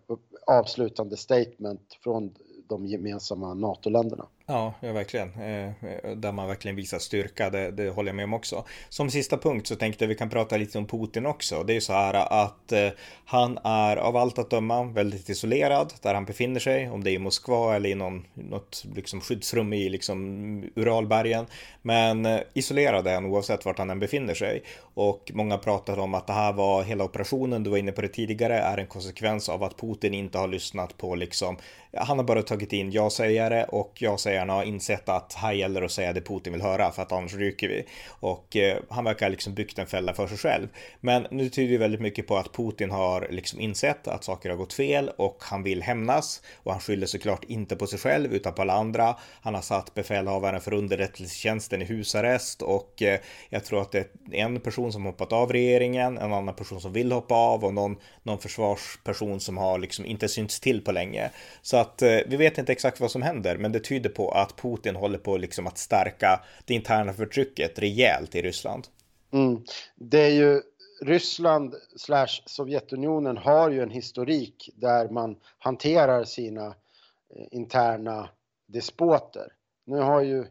avslutande 0.47 1.17
statement 1.17 1.99
från 2.03 2.35
de 2.69 2.87
gemensamma 2.87 3.55
NATO-länderna. 3.55 4.27
Ja, 4.51 4.75
ja 4.81 4.93
verkligen. 4.93 5.29
Eh, 5.29 5.73
där 6.17 6.33
man 6.33 6.49
verkligen 6.49 6.77
visar 6.77 6.99
styrka, 6.99 7.51
det, 7.51 7.71
det, 7.71 7.91
håller 7.91 8.09
jag 8.09 8.17
med 8.17 8.25
om 8.25 8.35
också. 8.35 8.65
Som 8.89 9.11
sista 9.11 9.39
punkt 9.39 9.67
så 9.67 9.77
tänkte 9.77 10.05
jag 10.05 10.09
vi 10.09 10.15
kan 10.15 10.31
prata 10.31 10.57
lite 10.57 10.79
om 10.79 10.87
Putin 10.87 11.27
också. 11.27 11.63
Det 11.63 11.73
är 11.73 11.75
ju 11.75 11.81
så 11.81 11.93
här 11.93 12.15
att 12.15 12.73
eh, 12.73 12.89
han 13.25 13.59
är 13.65 13.97
av 13.97 14.17
allt 14.17 14.39
att 14.39 14.51
döma 14.51 14.85
väldigt 14.85 15.29
isolerad 15.29 15.95
där 16.03 16.15
han 16.15 16.25
befinner 16.25 16.61
sig, 16.61 16.91
om 16.91 17.05
det 17.05 17.11
är 17.11 17.13
i 17.13 17.19
Moskva 17.19 17.77
eller 17.77 17.89
i 17.89 17.95
någon, 17.95 18.27
något 18.35 18.85
liksom 18.95 19.21
skyddsrum 19.21 19.73
i 19.73 19.89
liksom 19.89 20.71
Uralbergen. 20.75 21.47
Men 21.83 22.27
eh, 22.27 22.41
isolerad 22.55 23.07
är 23.07 23.15
han 23.15 23.27
oavsett 23.27 23.65
vart 23.65 23.79
han 23.79 23.91
än 23.91 23.99
befinner 23.99 24.35
sig. 24.35 24.63
Och 24.95 25.31
många 25.35 25.59
pratar 25.59 25.99
om 25.99 26.15
att 26.15 26.27
det 26.27 26.33
här 26.33 26.53
var 26.53 26.83
hela 26.83 27.05
operationen, 27.05 27.63
du 27.63 27.71
var 27.71 27.79
inne 27.79 27.93
på 27.93 28.03
det 28.03 28.09
tidigare, 28.09 28.59
är 28.59 28.79
en 28.79 28.87
konsekvens 28.87 29.49
av 29.49 29.63
att 29.63 29.77
Putin 29.81 30.15
inte 30.15 30.39
har 30.39 30.49
lyssnat 30.49 30.97
på 30.97 31.15
liksom, 31.15 31.57
han 31.93 32.19
har 32.19 32.25
bara 32.25 32.43
tagit 32.43 32.73
in 32.73 32.91
ja-sägare 32.91 33.65
och 33.65 34.03
ja-sägarna 34.41 34.53
har 34.53 34.65
insett 34.65 35.09
att 35.09 35.35
här 35.35 35.53
gäller 35.53 35.81
det 35.81 35.87
att 35.87 35.93
säga 35.93 36.13
det 36.13 36.21
Putin 36.21 36.53
vill 36.53 36.63
höra 36.63 36.93
för 36.93 37.03
att 37.03 37.13
annars 37.13 37.35
ryker 37.35 37.69
vi. 37.69 37.85
Och 38.21 38.57
eh, 38.57 38.79
han 38.89 39.05
verkar 39.05 39.31
liksom 39.31 39.55
byggt 39.55 39.79
en 39.79 39.87
fälla 39.87 40.15
för 40.15 40.27
sig 40.27 40.39
själv. 40.39 40.69
Men 41.01 41.27
nu 41.31 41.49
tyder 41.49 41.73
det 41.73 41.79
väldigt 41.79 42.01
mycket 42.01 42.27
på 42.27 42.37
att 42.37 42.53
Putin 42.53 42.91
har 42.91 43.29
liksom 43.31 43.61
insett 43.61 44.09
att 44.09 44.25
saker 44.25 44.51
har 44.51 44.57
gått 44.57 44.73
fel 44.73 45.11
och 45.19 45.39
han 45.41 45.63
vill 45.63 45.83
hämnas 45.83 46.43
och 46.65 46.73
han 46.73 46.81
skyller 46.81 47.07
såklart 47.07 47.45
inte 47.45 47.77
på 47.77 47.87
sig 47.87 47.99
själv 47.99 48.35
utan 48.35 48.55
på 48.55 48.63
alla 48.63 48.73
andra. 48.73 49.17
Han 49.43 49.55
har 49.55 49.63
satt 49.63 49.95
befälhavaren 49.95 50.61
för 50.61 50.75
underrättelsetjänsten 50.75 51.83
i 51.83 51.85
husarrest 51.85 52.63
och 52.63 53.03
eh, 53.03 53.21
jag 53.51 53.65
tror 53.65 53.83
att 53.83 53.93
det 53.93 53.99
är 54.33 54.45
en 54.45 54.61
person 54.61 54.93
som 54.93 55.05
hoppat 55.05 55.33
av 55.33 55.53
regeringen, 55.53 56.19
en 56.19 56.33
annan 56.33 56.55
person 56.55 56.81
som 56.81 56.93
vill 56.93 57.13
hoppa 57.13 57.35
av 57.35 57.65
och 57.65 57.75
någon, 57.75 57.97
någon 58.23 58.39
försvarsperson 58.39 59.41
som 59.41 59.57
har 59.57 59.79
liksom 59.79 60.05
inte 60.07 60.29
synts 60.29 60.61
till 60.61 60.85
på 60.85 60.93
länge. 60.93 61.31
Så 61.63 61.77
att 61.77 62.03
eh, 62.03 62.19
vi 62.27 62.37
vet 62.37 62.59
inte 62.59 62.73
exakt 62.73 63.01
vad 63.01 63.11
som 63.11 63.23
händer, 63.23 63.57
men 63.57 63.73
det 63.73 63.81
tyder 63.81 64.11
på 64.11 64.30
att 64.31 64.57
Putin 64.57 64.97
håller 64.97 65.19
på 65.19 65.37
liksom 65.37 65.67
att 65.67 65.79
stärka 65.79 66.45
det 66.65 66.75
interna 66.75 67.13
förtrycket 67.13 67.79
rejält 67.79 68.35
i 68.35 68.43
Ryssland. 68.43 68.89
Mm. 69.31 69.65
Det 69.95 70.21
är 70.21 70.31
ju 70.31 70.63
Ryssland 71.03 71.75
slash 71.97 72.43
Sovjetunionen 72.47 73.37
har 73.37 73.71
ju 73.71 73.83
en 73.83 73.91
historik 73.91 74.71
där 74.75 75.09
man 75.09 75.37
hanterar 75.59 76.25
sina 76.25 76.67
eh, 76.67 77.47
interna 77.51 78.29
despoter. 78.67 79.53
Nu 79.85 79.97
har 79.97 80.23
ju 80.23 80.47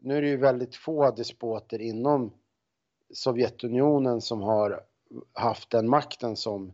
nu 0.00 0.16
är 0.16 0.22
det 0.22 0.28
ju 0.28 0.36
väldigt 0.36 0.76
få 0.76 1.10
despoter 1.10 1.80
inom 1.80 2.32
Sovjetunionen 3.14 4.20
som 4.20 4.42
har 4.42 4.80
haft 5.32 5.70
den 5.70 5.88
makten 5.88 6.36
som 6.36 6.72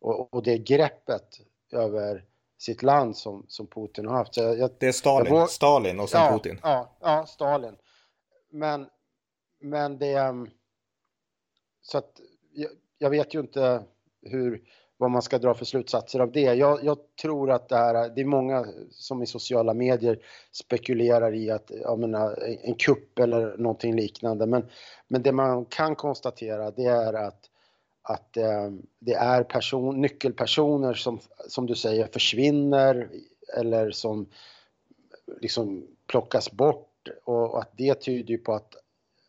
och, 0.00 0.34
och 0.34 0.42
det 0.42 0.58
greppet 0.58 1.40
över 1.72 2.24
sitt 2.58 2.82
land 2.82 3.16
som, 3.16 3.44
som 3.48 3.66
Putin 3.66 4.06
har 4.06 4.16
haft. 4.16 4.36
Jag, 4.36 4.70
det 4.78 4.86
är 4.86 4.92
Stalin, 4.92 5.32
våg... 5.32 5.50
Stalin 5.50 6.00
och 6.00 6.08
sen 6.08 6.20
ja, 6.20 6.32
Putin. 6.32 6.60
Ja, 6.62 6.96
ja, 7.00 7.26
Stalin. 7.26 7.76
Men, 8.50 8.86
men 9.60 9.98
det... 9.98 10.14
Um, 10.14 10.50
så 11.82 11.98
att 11.98 12.20
jag, 12.52 12.70
jag, 12.98 13.10
vet 13.10 13.34
ju 13.34 13.40
inte 13.40 13.82
hur, 14.22 14.62
vad 14.96 15.10
man 15.10 15.22
ska 15.22 15.38
dra 15.38 15.54
för 15.54 15.64
slutsatser 15.64 16.20
av 16.20 16.32
det. 16.32 16.40
Jag, 16.40 16.84
jag, 16.84 16.98
tror 17.22 17.50
att 17.50 17.68
det 17.68 17.76
här, 17.76 18.08
det 18.08 18.20
är 18.20 18.24
många 18.24 18.66
som 18.90 19.22
i 19.22 19.26
sociala 19.26 19.74
medier 19.74 20.18
spekulerar 20.52 21.34
i 21.34 21.50
att, 21.50 21.70
jag 21.70 21.98
menar, 21.98 22.42
en 22.62 22.74
kupp 22.74 23.18
eller 23.18 23.56
någonting 23.56 23.96
liknande. 23.96 24.46
Men, 24.46 24.68
men 25.08 25.22
det 25.22 25.32
man 25.32 25.64
kan 25.64 25.96
konstatera 25.96 26.70
det 26.70 26.84
är 26.84 27.14
att 27.14 27.50
att 28.08 28.36
eh, 28.36 28.70
det 28.98 29.14
är 29.14 29.42
person, 29.42 30.00
nyckelpersoner 30.00 30.94
som, 30.94 31.20
som 31.48 31.66
du 31.66 31.74
säger 31.74 32.06
försvinner 32.06 33.08
eller 33.56 33.90
som 33.90 34.26
liksom 35.40 35.86
plockas 36.06 36.52
bort. 36.52 37.08
Och, 37.24 37.50
och 37.50 37.60
att 37.60 37.70
det 37.76 37.94
tyder 37.94 38.30
ju 38.30 38.38
på 38.38 38.54
att, 38.54 38.76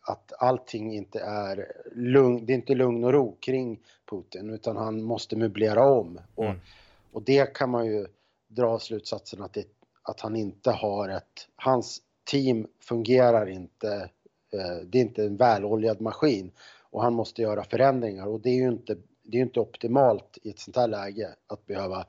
att 0.02 0.34
allting 0.40 0.94
inte 0.94 1.20
är 1.20 1.72
lugn, 1.96 2.46
det 2.46 2.54
är 2.54 2.56
inte 2.56 2.76
lugn 2.76 3.04
och 3.04 3.14
ro 3.14 3.38
kring 3.40 3.80
Putin 4.10 4.50
utan 4.50 4.78
han 4.78 5.04
måste 5.04 5.36
möblera 5.36 5.86
om. 5.86 6.20
Och, 6.36 6.46
mm. 6.46 6.60
och 7.12 7.22
det 7.22 7.54
kan 7.54 7.70
man 7.70 7.86
ju 7.86 8.08
dra 8.48 8.80
slutsatsen 8.80 9.42
att, 9.42 9.54
det, 9.54 9.68
att 10.04 10.20
han 10.20 10.36
inte 10.36 10.72
har 10.72 11.10
ett, 11.10 11.48
hans 11.56 12.02
team 12.32 12.68
fungerar 12.80 13.50
inte, 13.50 14.10
eh, 14.54 14.86
det 14.86 14.98
är 14.98 15.02
inte 15.02 15.24
en 15.24 15.38
väloljad 15.38 16.02
maskin 16.02 16.52
och 16.92 17.02
han 17.02 17.14
måste 17.14 17.42
göra 17.42 17.64
förändringar 17.64 18.28
och 18.28 18.42
det 18.42 18.50
är 18.50 18.56
ju 18.56 18.68
inte, 18.68 18.98
det 19.24 19.38
är 19.38 19.42
inte 19.42 19.60
optimalt 19.60 20.38
i 20.44 20.50
ett 20.50 20.60
sånt 20.60 20.78
här 20.78 20.88
läge 20.88 21.36
att 21.48 21.66
behöva 21.66 22.00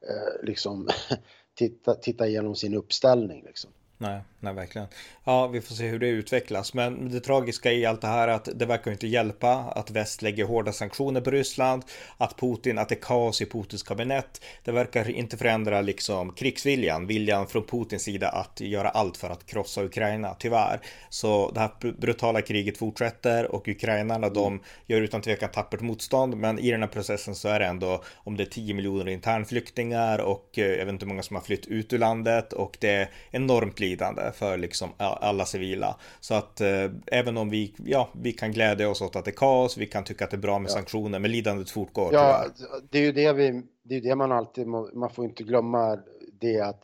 eh, 0.00 0.46
liksom 0.46 0.88
titta, 1.54 1.94
titta 1.94 2.26
igenom 2.26 2.54
sin 2.54 2.74
uppställning 2.74 3.44
liksom. 3.44 3.70
Nej, 3.98 4.20
nej, 4.40 4.54
verkligen. 4.54 4.88
Ja, 5.24 5.46
vi 5.46 5.60
får 5.60 5.74
se 5.74 5.88
hur 5.88 5.98
det 5.98 6.06
utvecklas. 6.06 6.74
Men 6.74 7.10
det 7.10 7.20
tragiska 7.20 7.72
i 7.72 7.86
allt 7.86 8.00
det 8.00 8.06
här 8.06 8.28
är 8.28 8.32
att 8.32 8.48
det 8.54 8.66
verkar 8.66 8.92
inte 8.92 9.06
hjälpa 9.06 9.52
att 9.52 9.90
väst 9.90 10.22
lägger 10.22 10.44
hårda 10.44 10.72
sanktioner 10.72 11.20
på 11.20 11.30
Ryssland, 11.30 11.82
att 12.16 12.36
Putin, 12.36 12.78
att 12.78 12.88
det 12.88 12.94
är 12.94 13.00
kaos 13.00 13.42
i 13.42 13.46
Putins 13.46 13.82
kabinett. 13.82 14.40
Det 14.64 14.72
verkar 14.72 15.10
inte 15.10 15.36
förändra 15.36 15.80
liksom 15.80 16.32
krigsviljan, 16.32 17.06
viljan 17.06 17.46
från 17.46 17.66
Putins 17.66 18.02
sida 18.02 18.28
att 18.28 18.60
göra 18.60 18.88
allt 18.88 19.16
för 19.16 19.30
att 19.30 19.46
krossa 19.46 19.84
Ukraina, 19.84 20.34
tyvärr. 20.38 20.80
Så 21.08 21.50
det 21.50 21.60
här 21.60 21.92
brutala 21.92 22.42
kriget 22.42 22.78
fortsätter 22.78 23.54
och 23.54 23.68
ukrainarna 23.68 24.28
de 24.28 24.60
gör 24.86 25.00
utan 25.00 25.22
tvekan 25.22 25.50
tappert 25.50 25.80
motstånd, 25.80 26.36
men 26.36 26.58
i 26.58 26.70
den 26.70 26.82
här 26.82 26.88
processen 26.88 27.34
så 27.34 27.48
är 27.48 27.60
det 27.60 27.66
ändå 27.66 28.02
om 28.14 28.36
det 28.36 28.42
är 28.42 28.50
10 28.50 28.74
miljoner 28.74 29.08
internflyktingar 29.08 30.18
och 30.18 30.58
eh, 30.58 30.66
jag 30.66 30.84
vet 30.84 30.92
inte 30.92 31.04
hur 31.04 31.08
många 31.08 31.22
som 31.22 31.36
har 31.36 31.42
flytt 31.42 31.66
ut 31.66 31.92
ur 31.92 31.98
landet 31.98 32.52
och 32.52 32.76
det 32.80 32.90
är 32.90 33.08
enormt 33.30 33.80
lidande 33.84 34.32
för 34.32 34.58
liksom 34.58 34.90
alla 34.98 35.44
civila. 35.44 35.96
Så 36.20 36.34
att 36.34 36.60
eh, 36.60 36.90
även 37.06 37.36
om 37.36 37.50
vi, 37.50 37.74
ja, 37.84 38.08
vi 38.12 38.32
kan 38.32 38.52
glädja 38.52 38.90
oss 38.90 39.02
åt 39.02 39.16
att 39.16 39.24
det 39.24 39.30
är 39.30 39.36
kaos, 39.36 39.76
vi 39.76 39.86
kan 39.86 40.04
tycka 40.04 40.24
att 40.24 40.30
det 40.30 40.36
är 40.36 40.38
bra 40.38 40.58
med 40.58 40.70
ja. 40.70 40.74
sanktioner, 40.74 41.18
men 41.18 41.30
lidandet 41.30 41.70
fortgår. 41.70 42.10
Ja, 42.12 42.44
det 42.90 42.98
är 42.98 43.02
ju 43.02 43.12
det 43.12 43.32
vi, 43.32 43.62
det 43.82 43.94
är 43.94 44.00
det 44.00 44.16
man 44.16 44.32
alltid, 44.32 44.66
man 44.66 45.10
får 45.10 45.24
inte 45.24 45.42
glömma 45.42 45.98
det 46.40 46.60
att 46.60 46.82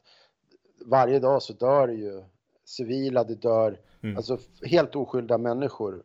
varje 0.87 1.19
dag 1.19 1.43
så 1.43 1.53
dör 1.53 1.87
det 1.87 1.95
ju 1.95 2.23
civila, 2.65 3.25
det 3.25 3.35
dör 3.35 3.79
mm. 4.03 4.17
alltså 4.17 4.39
helt 4.63 4.97
oskyldiga 4.97 5.39
människor 5.39 6.03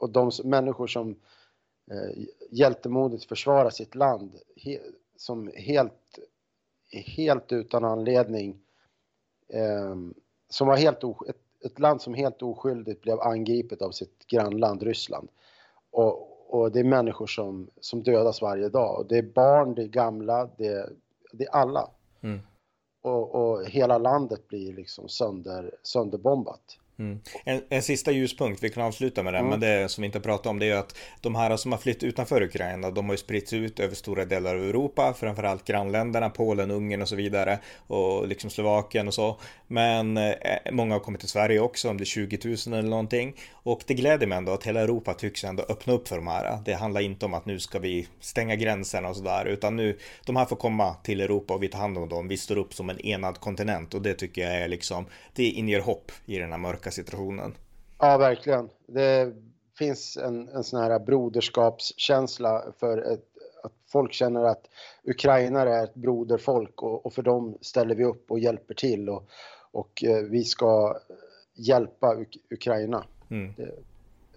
och 0.00 0.10
de 0.10 0.30
människor 0.44 0.86
som 0.86 1.10
eh, 1.90 2.24
hjältemodigt 2.50 3.24
försvarar 3.24 3.70
sitt 3.70 3.94
land 3.94 4.34
he, 4.56 4.78
som 5.16 5.50
helt, 5.54 6.18
helt 6.92 7.52
utan 7.52 7.84
anledning 7.84 8.58
eh, 9.48 9.96
som 10.48 10.66
var 10.66 10.76
helt 10.76 11.04
ett, 11.04 11.36
ett, 11.64 11.78
land 11.78 12.02
som 12.02 12.14
helt 12.14 12.42
oskyldigt 12.42 13.02
blev 13.02 13.20
angripet 13.20 13.82
av 13.82 13.90
sitt 13.90 14.26
grannland 14.26 14.82
Ryssland. 14.82 15.28
Och, 15.90 16.36
och 16.54 16.72
det 16.72 16.80
är 16.80 16.84
människor 16.84 17.26
som, 17.26 17.70
som 17.80 18.02
dödas 18.02 18.42
varje 18.42 18.68
dag. 18.68 18.98
Och 18.98 19.06
det 19.06 19.18
är 19.18 19.22
barn, 19.22 19.74
det 19.74 19.82
är 19.82 19.88
gamla, 19.88 20.50
det 20.56 20.66
är, 20.66 20.90
det 21.32 21.44
är 21.44 21.50
alla. 21.50 21.90
Mm. 22.22 22.40
Och, 23.02 23.34
och, 23.34 23.66
hela 23.66 23.98
landet 23.98 24.48
blir 24.48 24.72
liksom 24.72 25.08
sönder, 25.08 25.70
sönderbombat. 25.82 26.78
Mm. 26.98 27.20
En, 27.44 27.62
en, 27.68 27.82
sista 27.82 28.12
ljuspunkt, 28.12 28.62
vi 28.62 28.70
kan 28.70 28.82
avsluta 28.82 29.22
med 29.22 29.34
det, 29.34 29.38
mm. 29.38 29.50
men 29.50 29.60
det 29.60 29.88
som 29.88 30.02
vi 30.02 30.06
inte 30.06 30.20
pratar 30.20 30.50
om 30.50 30.58
det 30.58 30.70
är 30.70 30.76
att 30.76 30.96
de 31.20 31.34
här 31.34 31.56
som 31.56 31.72
har 31.72 31.78
flytt 31.78 32.02
utanför 32.02 32.42
Ukraina, 32.42 32.90
de 32.90 33.04
har 33.04 33.12
ju 33.12 33.18
spritts 33.18 33.52
ut 33.52 33.80
över 33.80 33.94
stora 33.94 34.24
delar 34.24 34.54
av 34.54 34.62
Europa, 34.62 35.14
framförallt 35.14 35.64
grannländerna, 35.64 36.30
Polen, 36.30 36.70
Ungern 36.70 37.02
och 37.02 37.08
så 37.08 37.16
vidare, 37.16 37.58
och 37.86 38.28
liksom 38.28 38.50
Slovakien 38.50 39.08
och 39.08 39.14
så. 39.14 39.36
Men 39.68 40.16
eh, 40.16 40.34
många 40.72 40.94
har 40.94 41.00
kommit 41.00 41.20
till 41.20 41.28
Sverige 41.28 41.60
också, 41.60 41.90
om 41.90 41.96
det 41.96 42.02
är 42.02 42.06
20 42.06 42.38
000 42.44 42.78
eller 42.78 42.90
någonting. 42.90 43.36
Och 43.52 43.80
det 43.86 43.94
gläder 43.94 44.26
mig 44.26 44.38
ändå 44.38 44.52
att 44.52 44.64
hela 44.64 44.80
Europa 44.80 45.14
tycks 45.14 45.44
ändå 45.44 45.62
öppna 45.68 45.92
upp 45.92 46.08
för 46.08 46.16
de 46.16 46.26
här. 46.26 46.58
Det 46.64 46.74
handlar 46.74 47.00
inte 47.00 47.26
om 47.26 47.34
att 47.34 47.46
nu 47.46 47.58
ska 47.58 47.78
vi 47.78 48.08
stänga 48.20 48.56
gränserna 48.56 49.08
och 49.08 49.16
sådär, 49.16 49.44
utan 49.44 49.76
nu, 49.76 49.98
de 50.26 50.36
här 50.36 50.44
får 50.44 50.56
komma 50.56 50.94
till 50.94 51.20
Europa 51.20 51.54
och 51.54 51.62
vi 51.62 51.68
tar 51.68 51.78
hand 51.78 51.98
om 51.98 52.08
dem. 52.08 52.28
Vi 52.28 52.36
står 52.36 52.58
upp 52.58 52.74
som 52.74 52.90
en 52.90 53.00
enad 53.00 53.40
kontinent 53.40 53.94
och 53.94 54.02
det 54.02 54.14
tycker 54.14 54.42
jag 54.42 54.54
är 54.54 54.68
liksom, 54.68 55.06
det 55.34 55.44
inger 55.44 55.80
hopp 55.80 56.12
i 56.26 56.38
den 56.38 56.50
här 56.50 56.58
mörka 56.58 56.90
situationen. 56.90 57.54
Ja, 57.98 58.18
verkligen. 58.18 58.68
Det 58.88 59.32
finns 59.78 60.16
en, 60.16 60.48
en 60.48 60.64
sån 60.64 60.80
här 60.80 60.98
broderskapskänsla 60.98 62.64
för 62.80 62.98
ett, 62.98 63.24
att 63.62 63.72
folk 63.92 64.12
känner 64.12 64.44
att 64.44 64.62
ukrainare 65.04 65.74
är 65.74 65.84
ett 65.84 65.94
broderfolk 65.94 66.82
och, 66.82 67.06
och 67.06 67.12
för 67.12 67.22
dem 67.22 67.58
ställer 67.60 67.94
vi 67.94 68.04
upp 68.04 68.30
och 68.30 68.38
hjälper 68.38 68.74
till 68.74 69.08
och, 69.08 69.28
och 69.76 70.04
eh, 70.04 70.16
vi 70.16 70.44
ska 70.44 71.00
hjälpa 71.54 72.14
Uk 72.14 72.36
Ukraina. 72.50 73.04
Mm. 73.30 73.54
Det, 73.56 73.70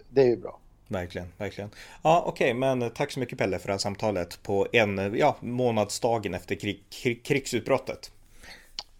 det, 0.08 0.22
är 0.22 0.26
ju 0.26 0.36
bra. 0.36 0.58
Verkligen, 0.88 1.28
verkligen. 1.38 1.70
Ja, 2.02 2.22
okej, 2.26 2.54
okay, 2.54 2.54
men 2.54 2.90
tack 2.90 3.10
så 3.10 3.20
mycket 3.20 3.38
Pelle 3.38 3.58
för 3.58 3.66
det 3.66 3.72
här 3.72 3.78
samtalet 3.78 4.42
på 4.42 4.66
en 4.72 5.14
ja, 5.16 5.36
månadsdagen 5.40 6.34
efter 6.34 6.54
krig, 6.54 6.82
krig, 6.90 7.24
krigsutbrottet. 7.24 8.12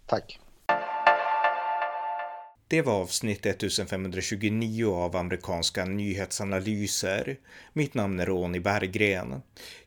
Tack. 0.05 0.39
Det 2.71 2.81
var 2.81 2.93
avsnitt 2.93 3.45
1529 3.45 4.93
av 4.93 5.15
amerikanska 5.15 5.85
nyhetsanalyser. 5.85 7.37
Mitt 7.73 7.93
namn 7.93 8.19
är 8.19 8.25
Ronny 8.25 8.59
Berggren. 8.59 9.41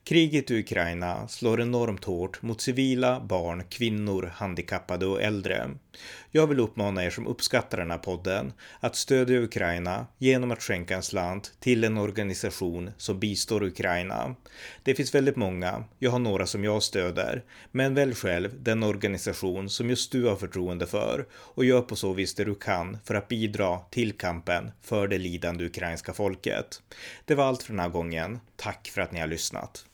Kriget 0.05 0.51
i 0.51 0.59
Ukraina 0.59 1.29
slår 1.29 1.61
enormt 1.61 2.05
hårt 2.05 2.43
mot 2.43 2.61
civila, 2.61 3.21
barn, 3.21 3.65
kvinnor, 3.69 4.33
handikappade 4.35 5.07
och 5.07 5.23
äldre. 5.23 5.71
Jag 6.31 6.47
vill 6.47 6.61
uppmana 6.61 7.05
er 7.05 7.11
som 7.11 7.27
uppskattar 7.27 7.79
den 7.79 7.91
här 7.91 7.99
podden 7.99 8.53
att 8.81 8.97
stödja 8.97 9.41
Ukraina 9.41 10.07
genom 10.19 10.51
att 10.51 10.63
skänka 10.63 10.97
en 10.97 11.03
slant 11.03 11.53
till 11.61 11.85
en 11.85 11.99
organisation 11.99 12.91
som 12.97 13.21
bistår 13.21 13.63
Ukraina. 13.63 14.35
Det 14.83 14.95
finns 14.95 15.15
väldigt 15.15 15.37
många, 15.37 15.85
jag 15.99 16.11
har 16.11 16.19
några 16.19 16.47
som 16.47 16.65
jag 16.65 16.83
stöder, 16.83 17.45
men 17.71 17.95
välj 17.95 18.15
själv 18.15 18.63
den 18.63 18.83
organisation 18.83 19.71
som 19.71 19.91
just 19.91 20.13
du 20.13 20.25
har 20.25 20.37
förtroende 20.37 20.87
för 20.87 21.27
och 21.33 21.65
gör 21.65 21.83
på 21.83 21.97
så 21.97 22.13
vis 22.13 22.35
det 22.35 22.45
du 22.45 22.55
kan 22.55 22.74
för 23.05 23.15
att 23.15 23.29
bidra 23.29 23.79
till 23.79 24.13
kampen 24.13 24.71
för 24.83 25.09
det 25.09 25.19
lidande 25.19 25.65
ukrainska 25.65 26.13
folket. 26.13 26.83
Det 27.25 27.35
var 27.35 27.45
allt 27.45 27.63
för 27.63 27.73
den 27.73 27.81
här 27.81 27.89
gången. 27.89 28.41
Tack 28.57 28.89
för 28.89 29.01
att 29.01 29.13
ni 29.13 29.21
har 29.21 29.27
lyssnat. 29.27 29.85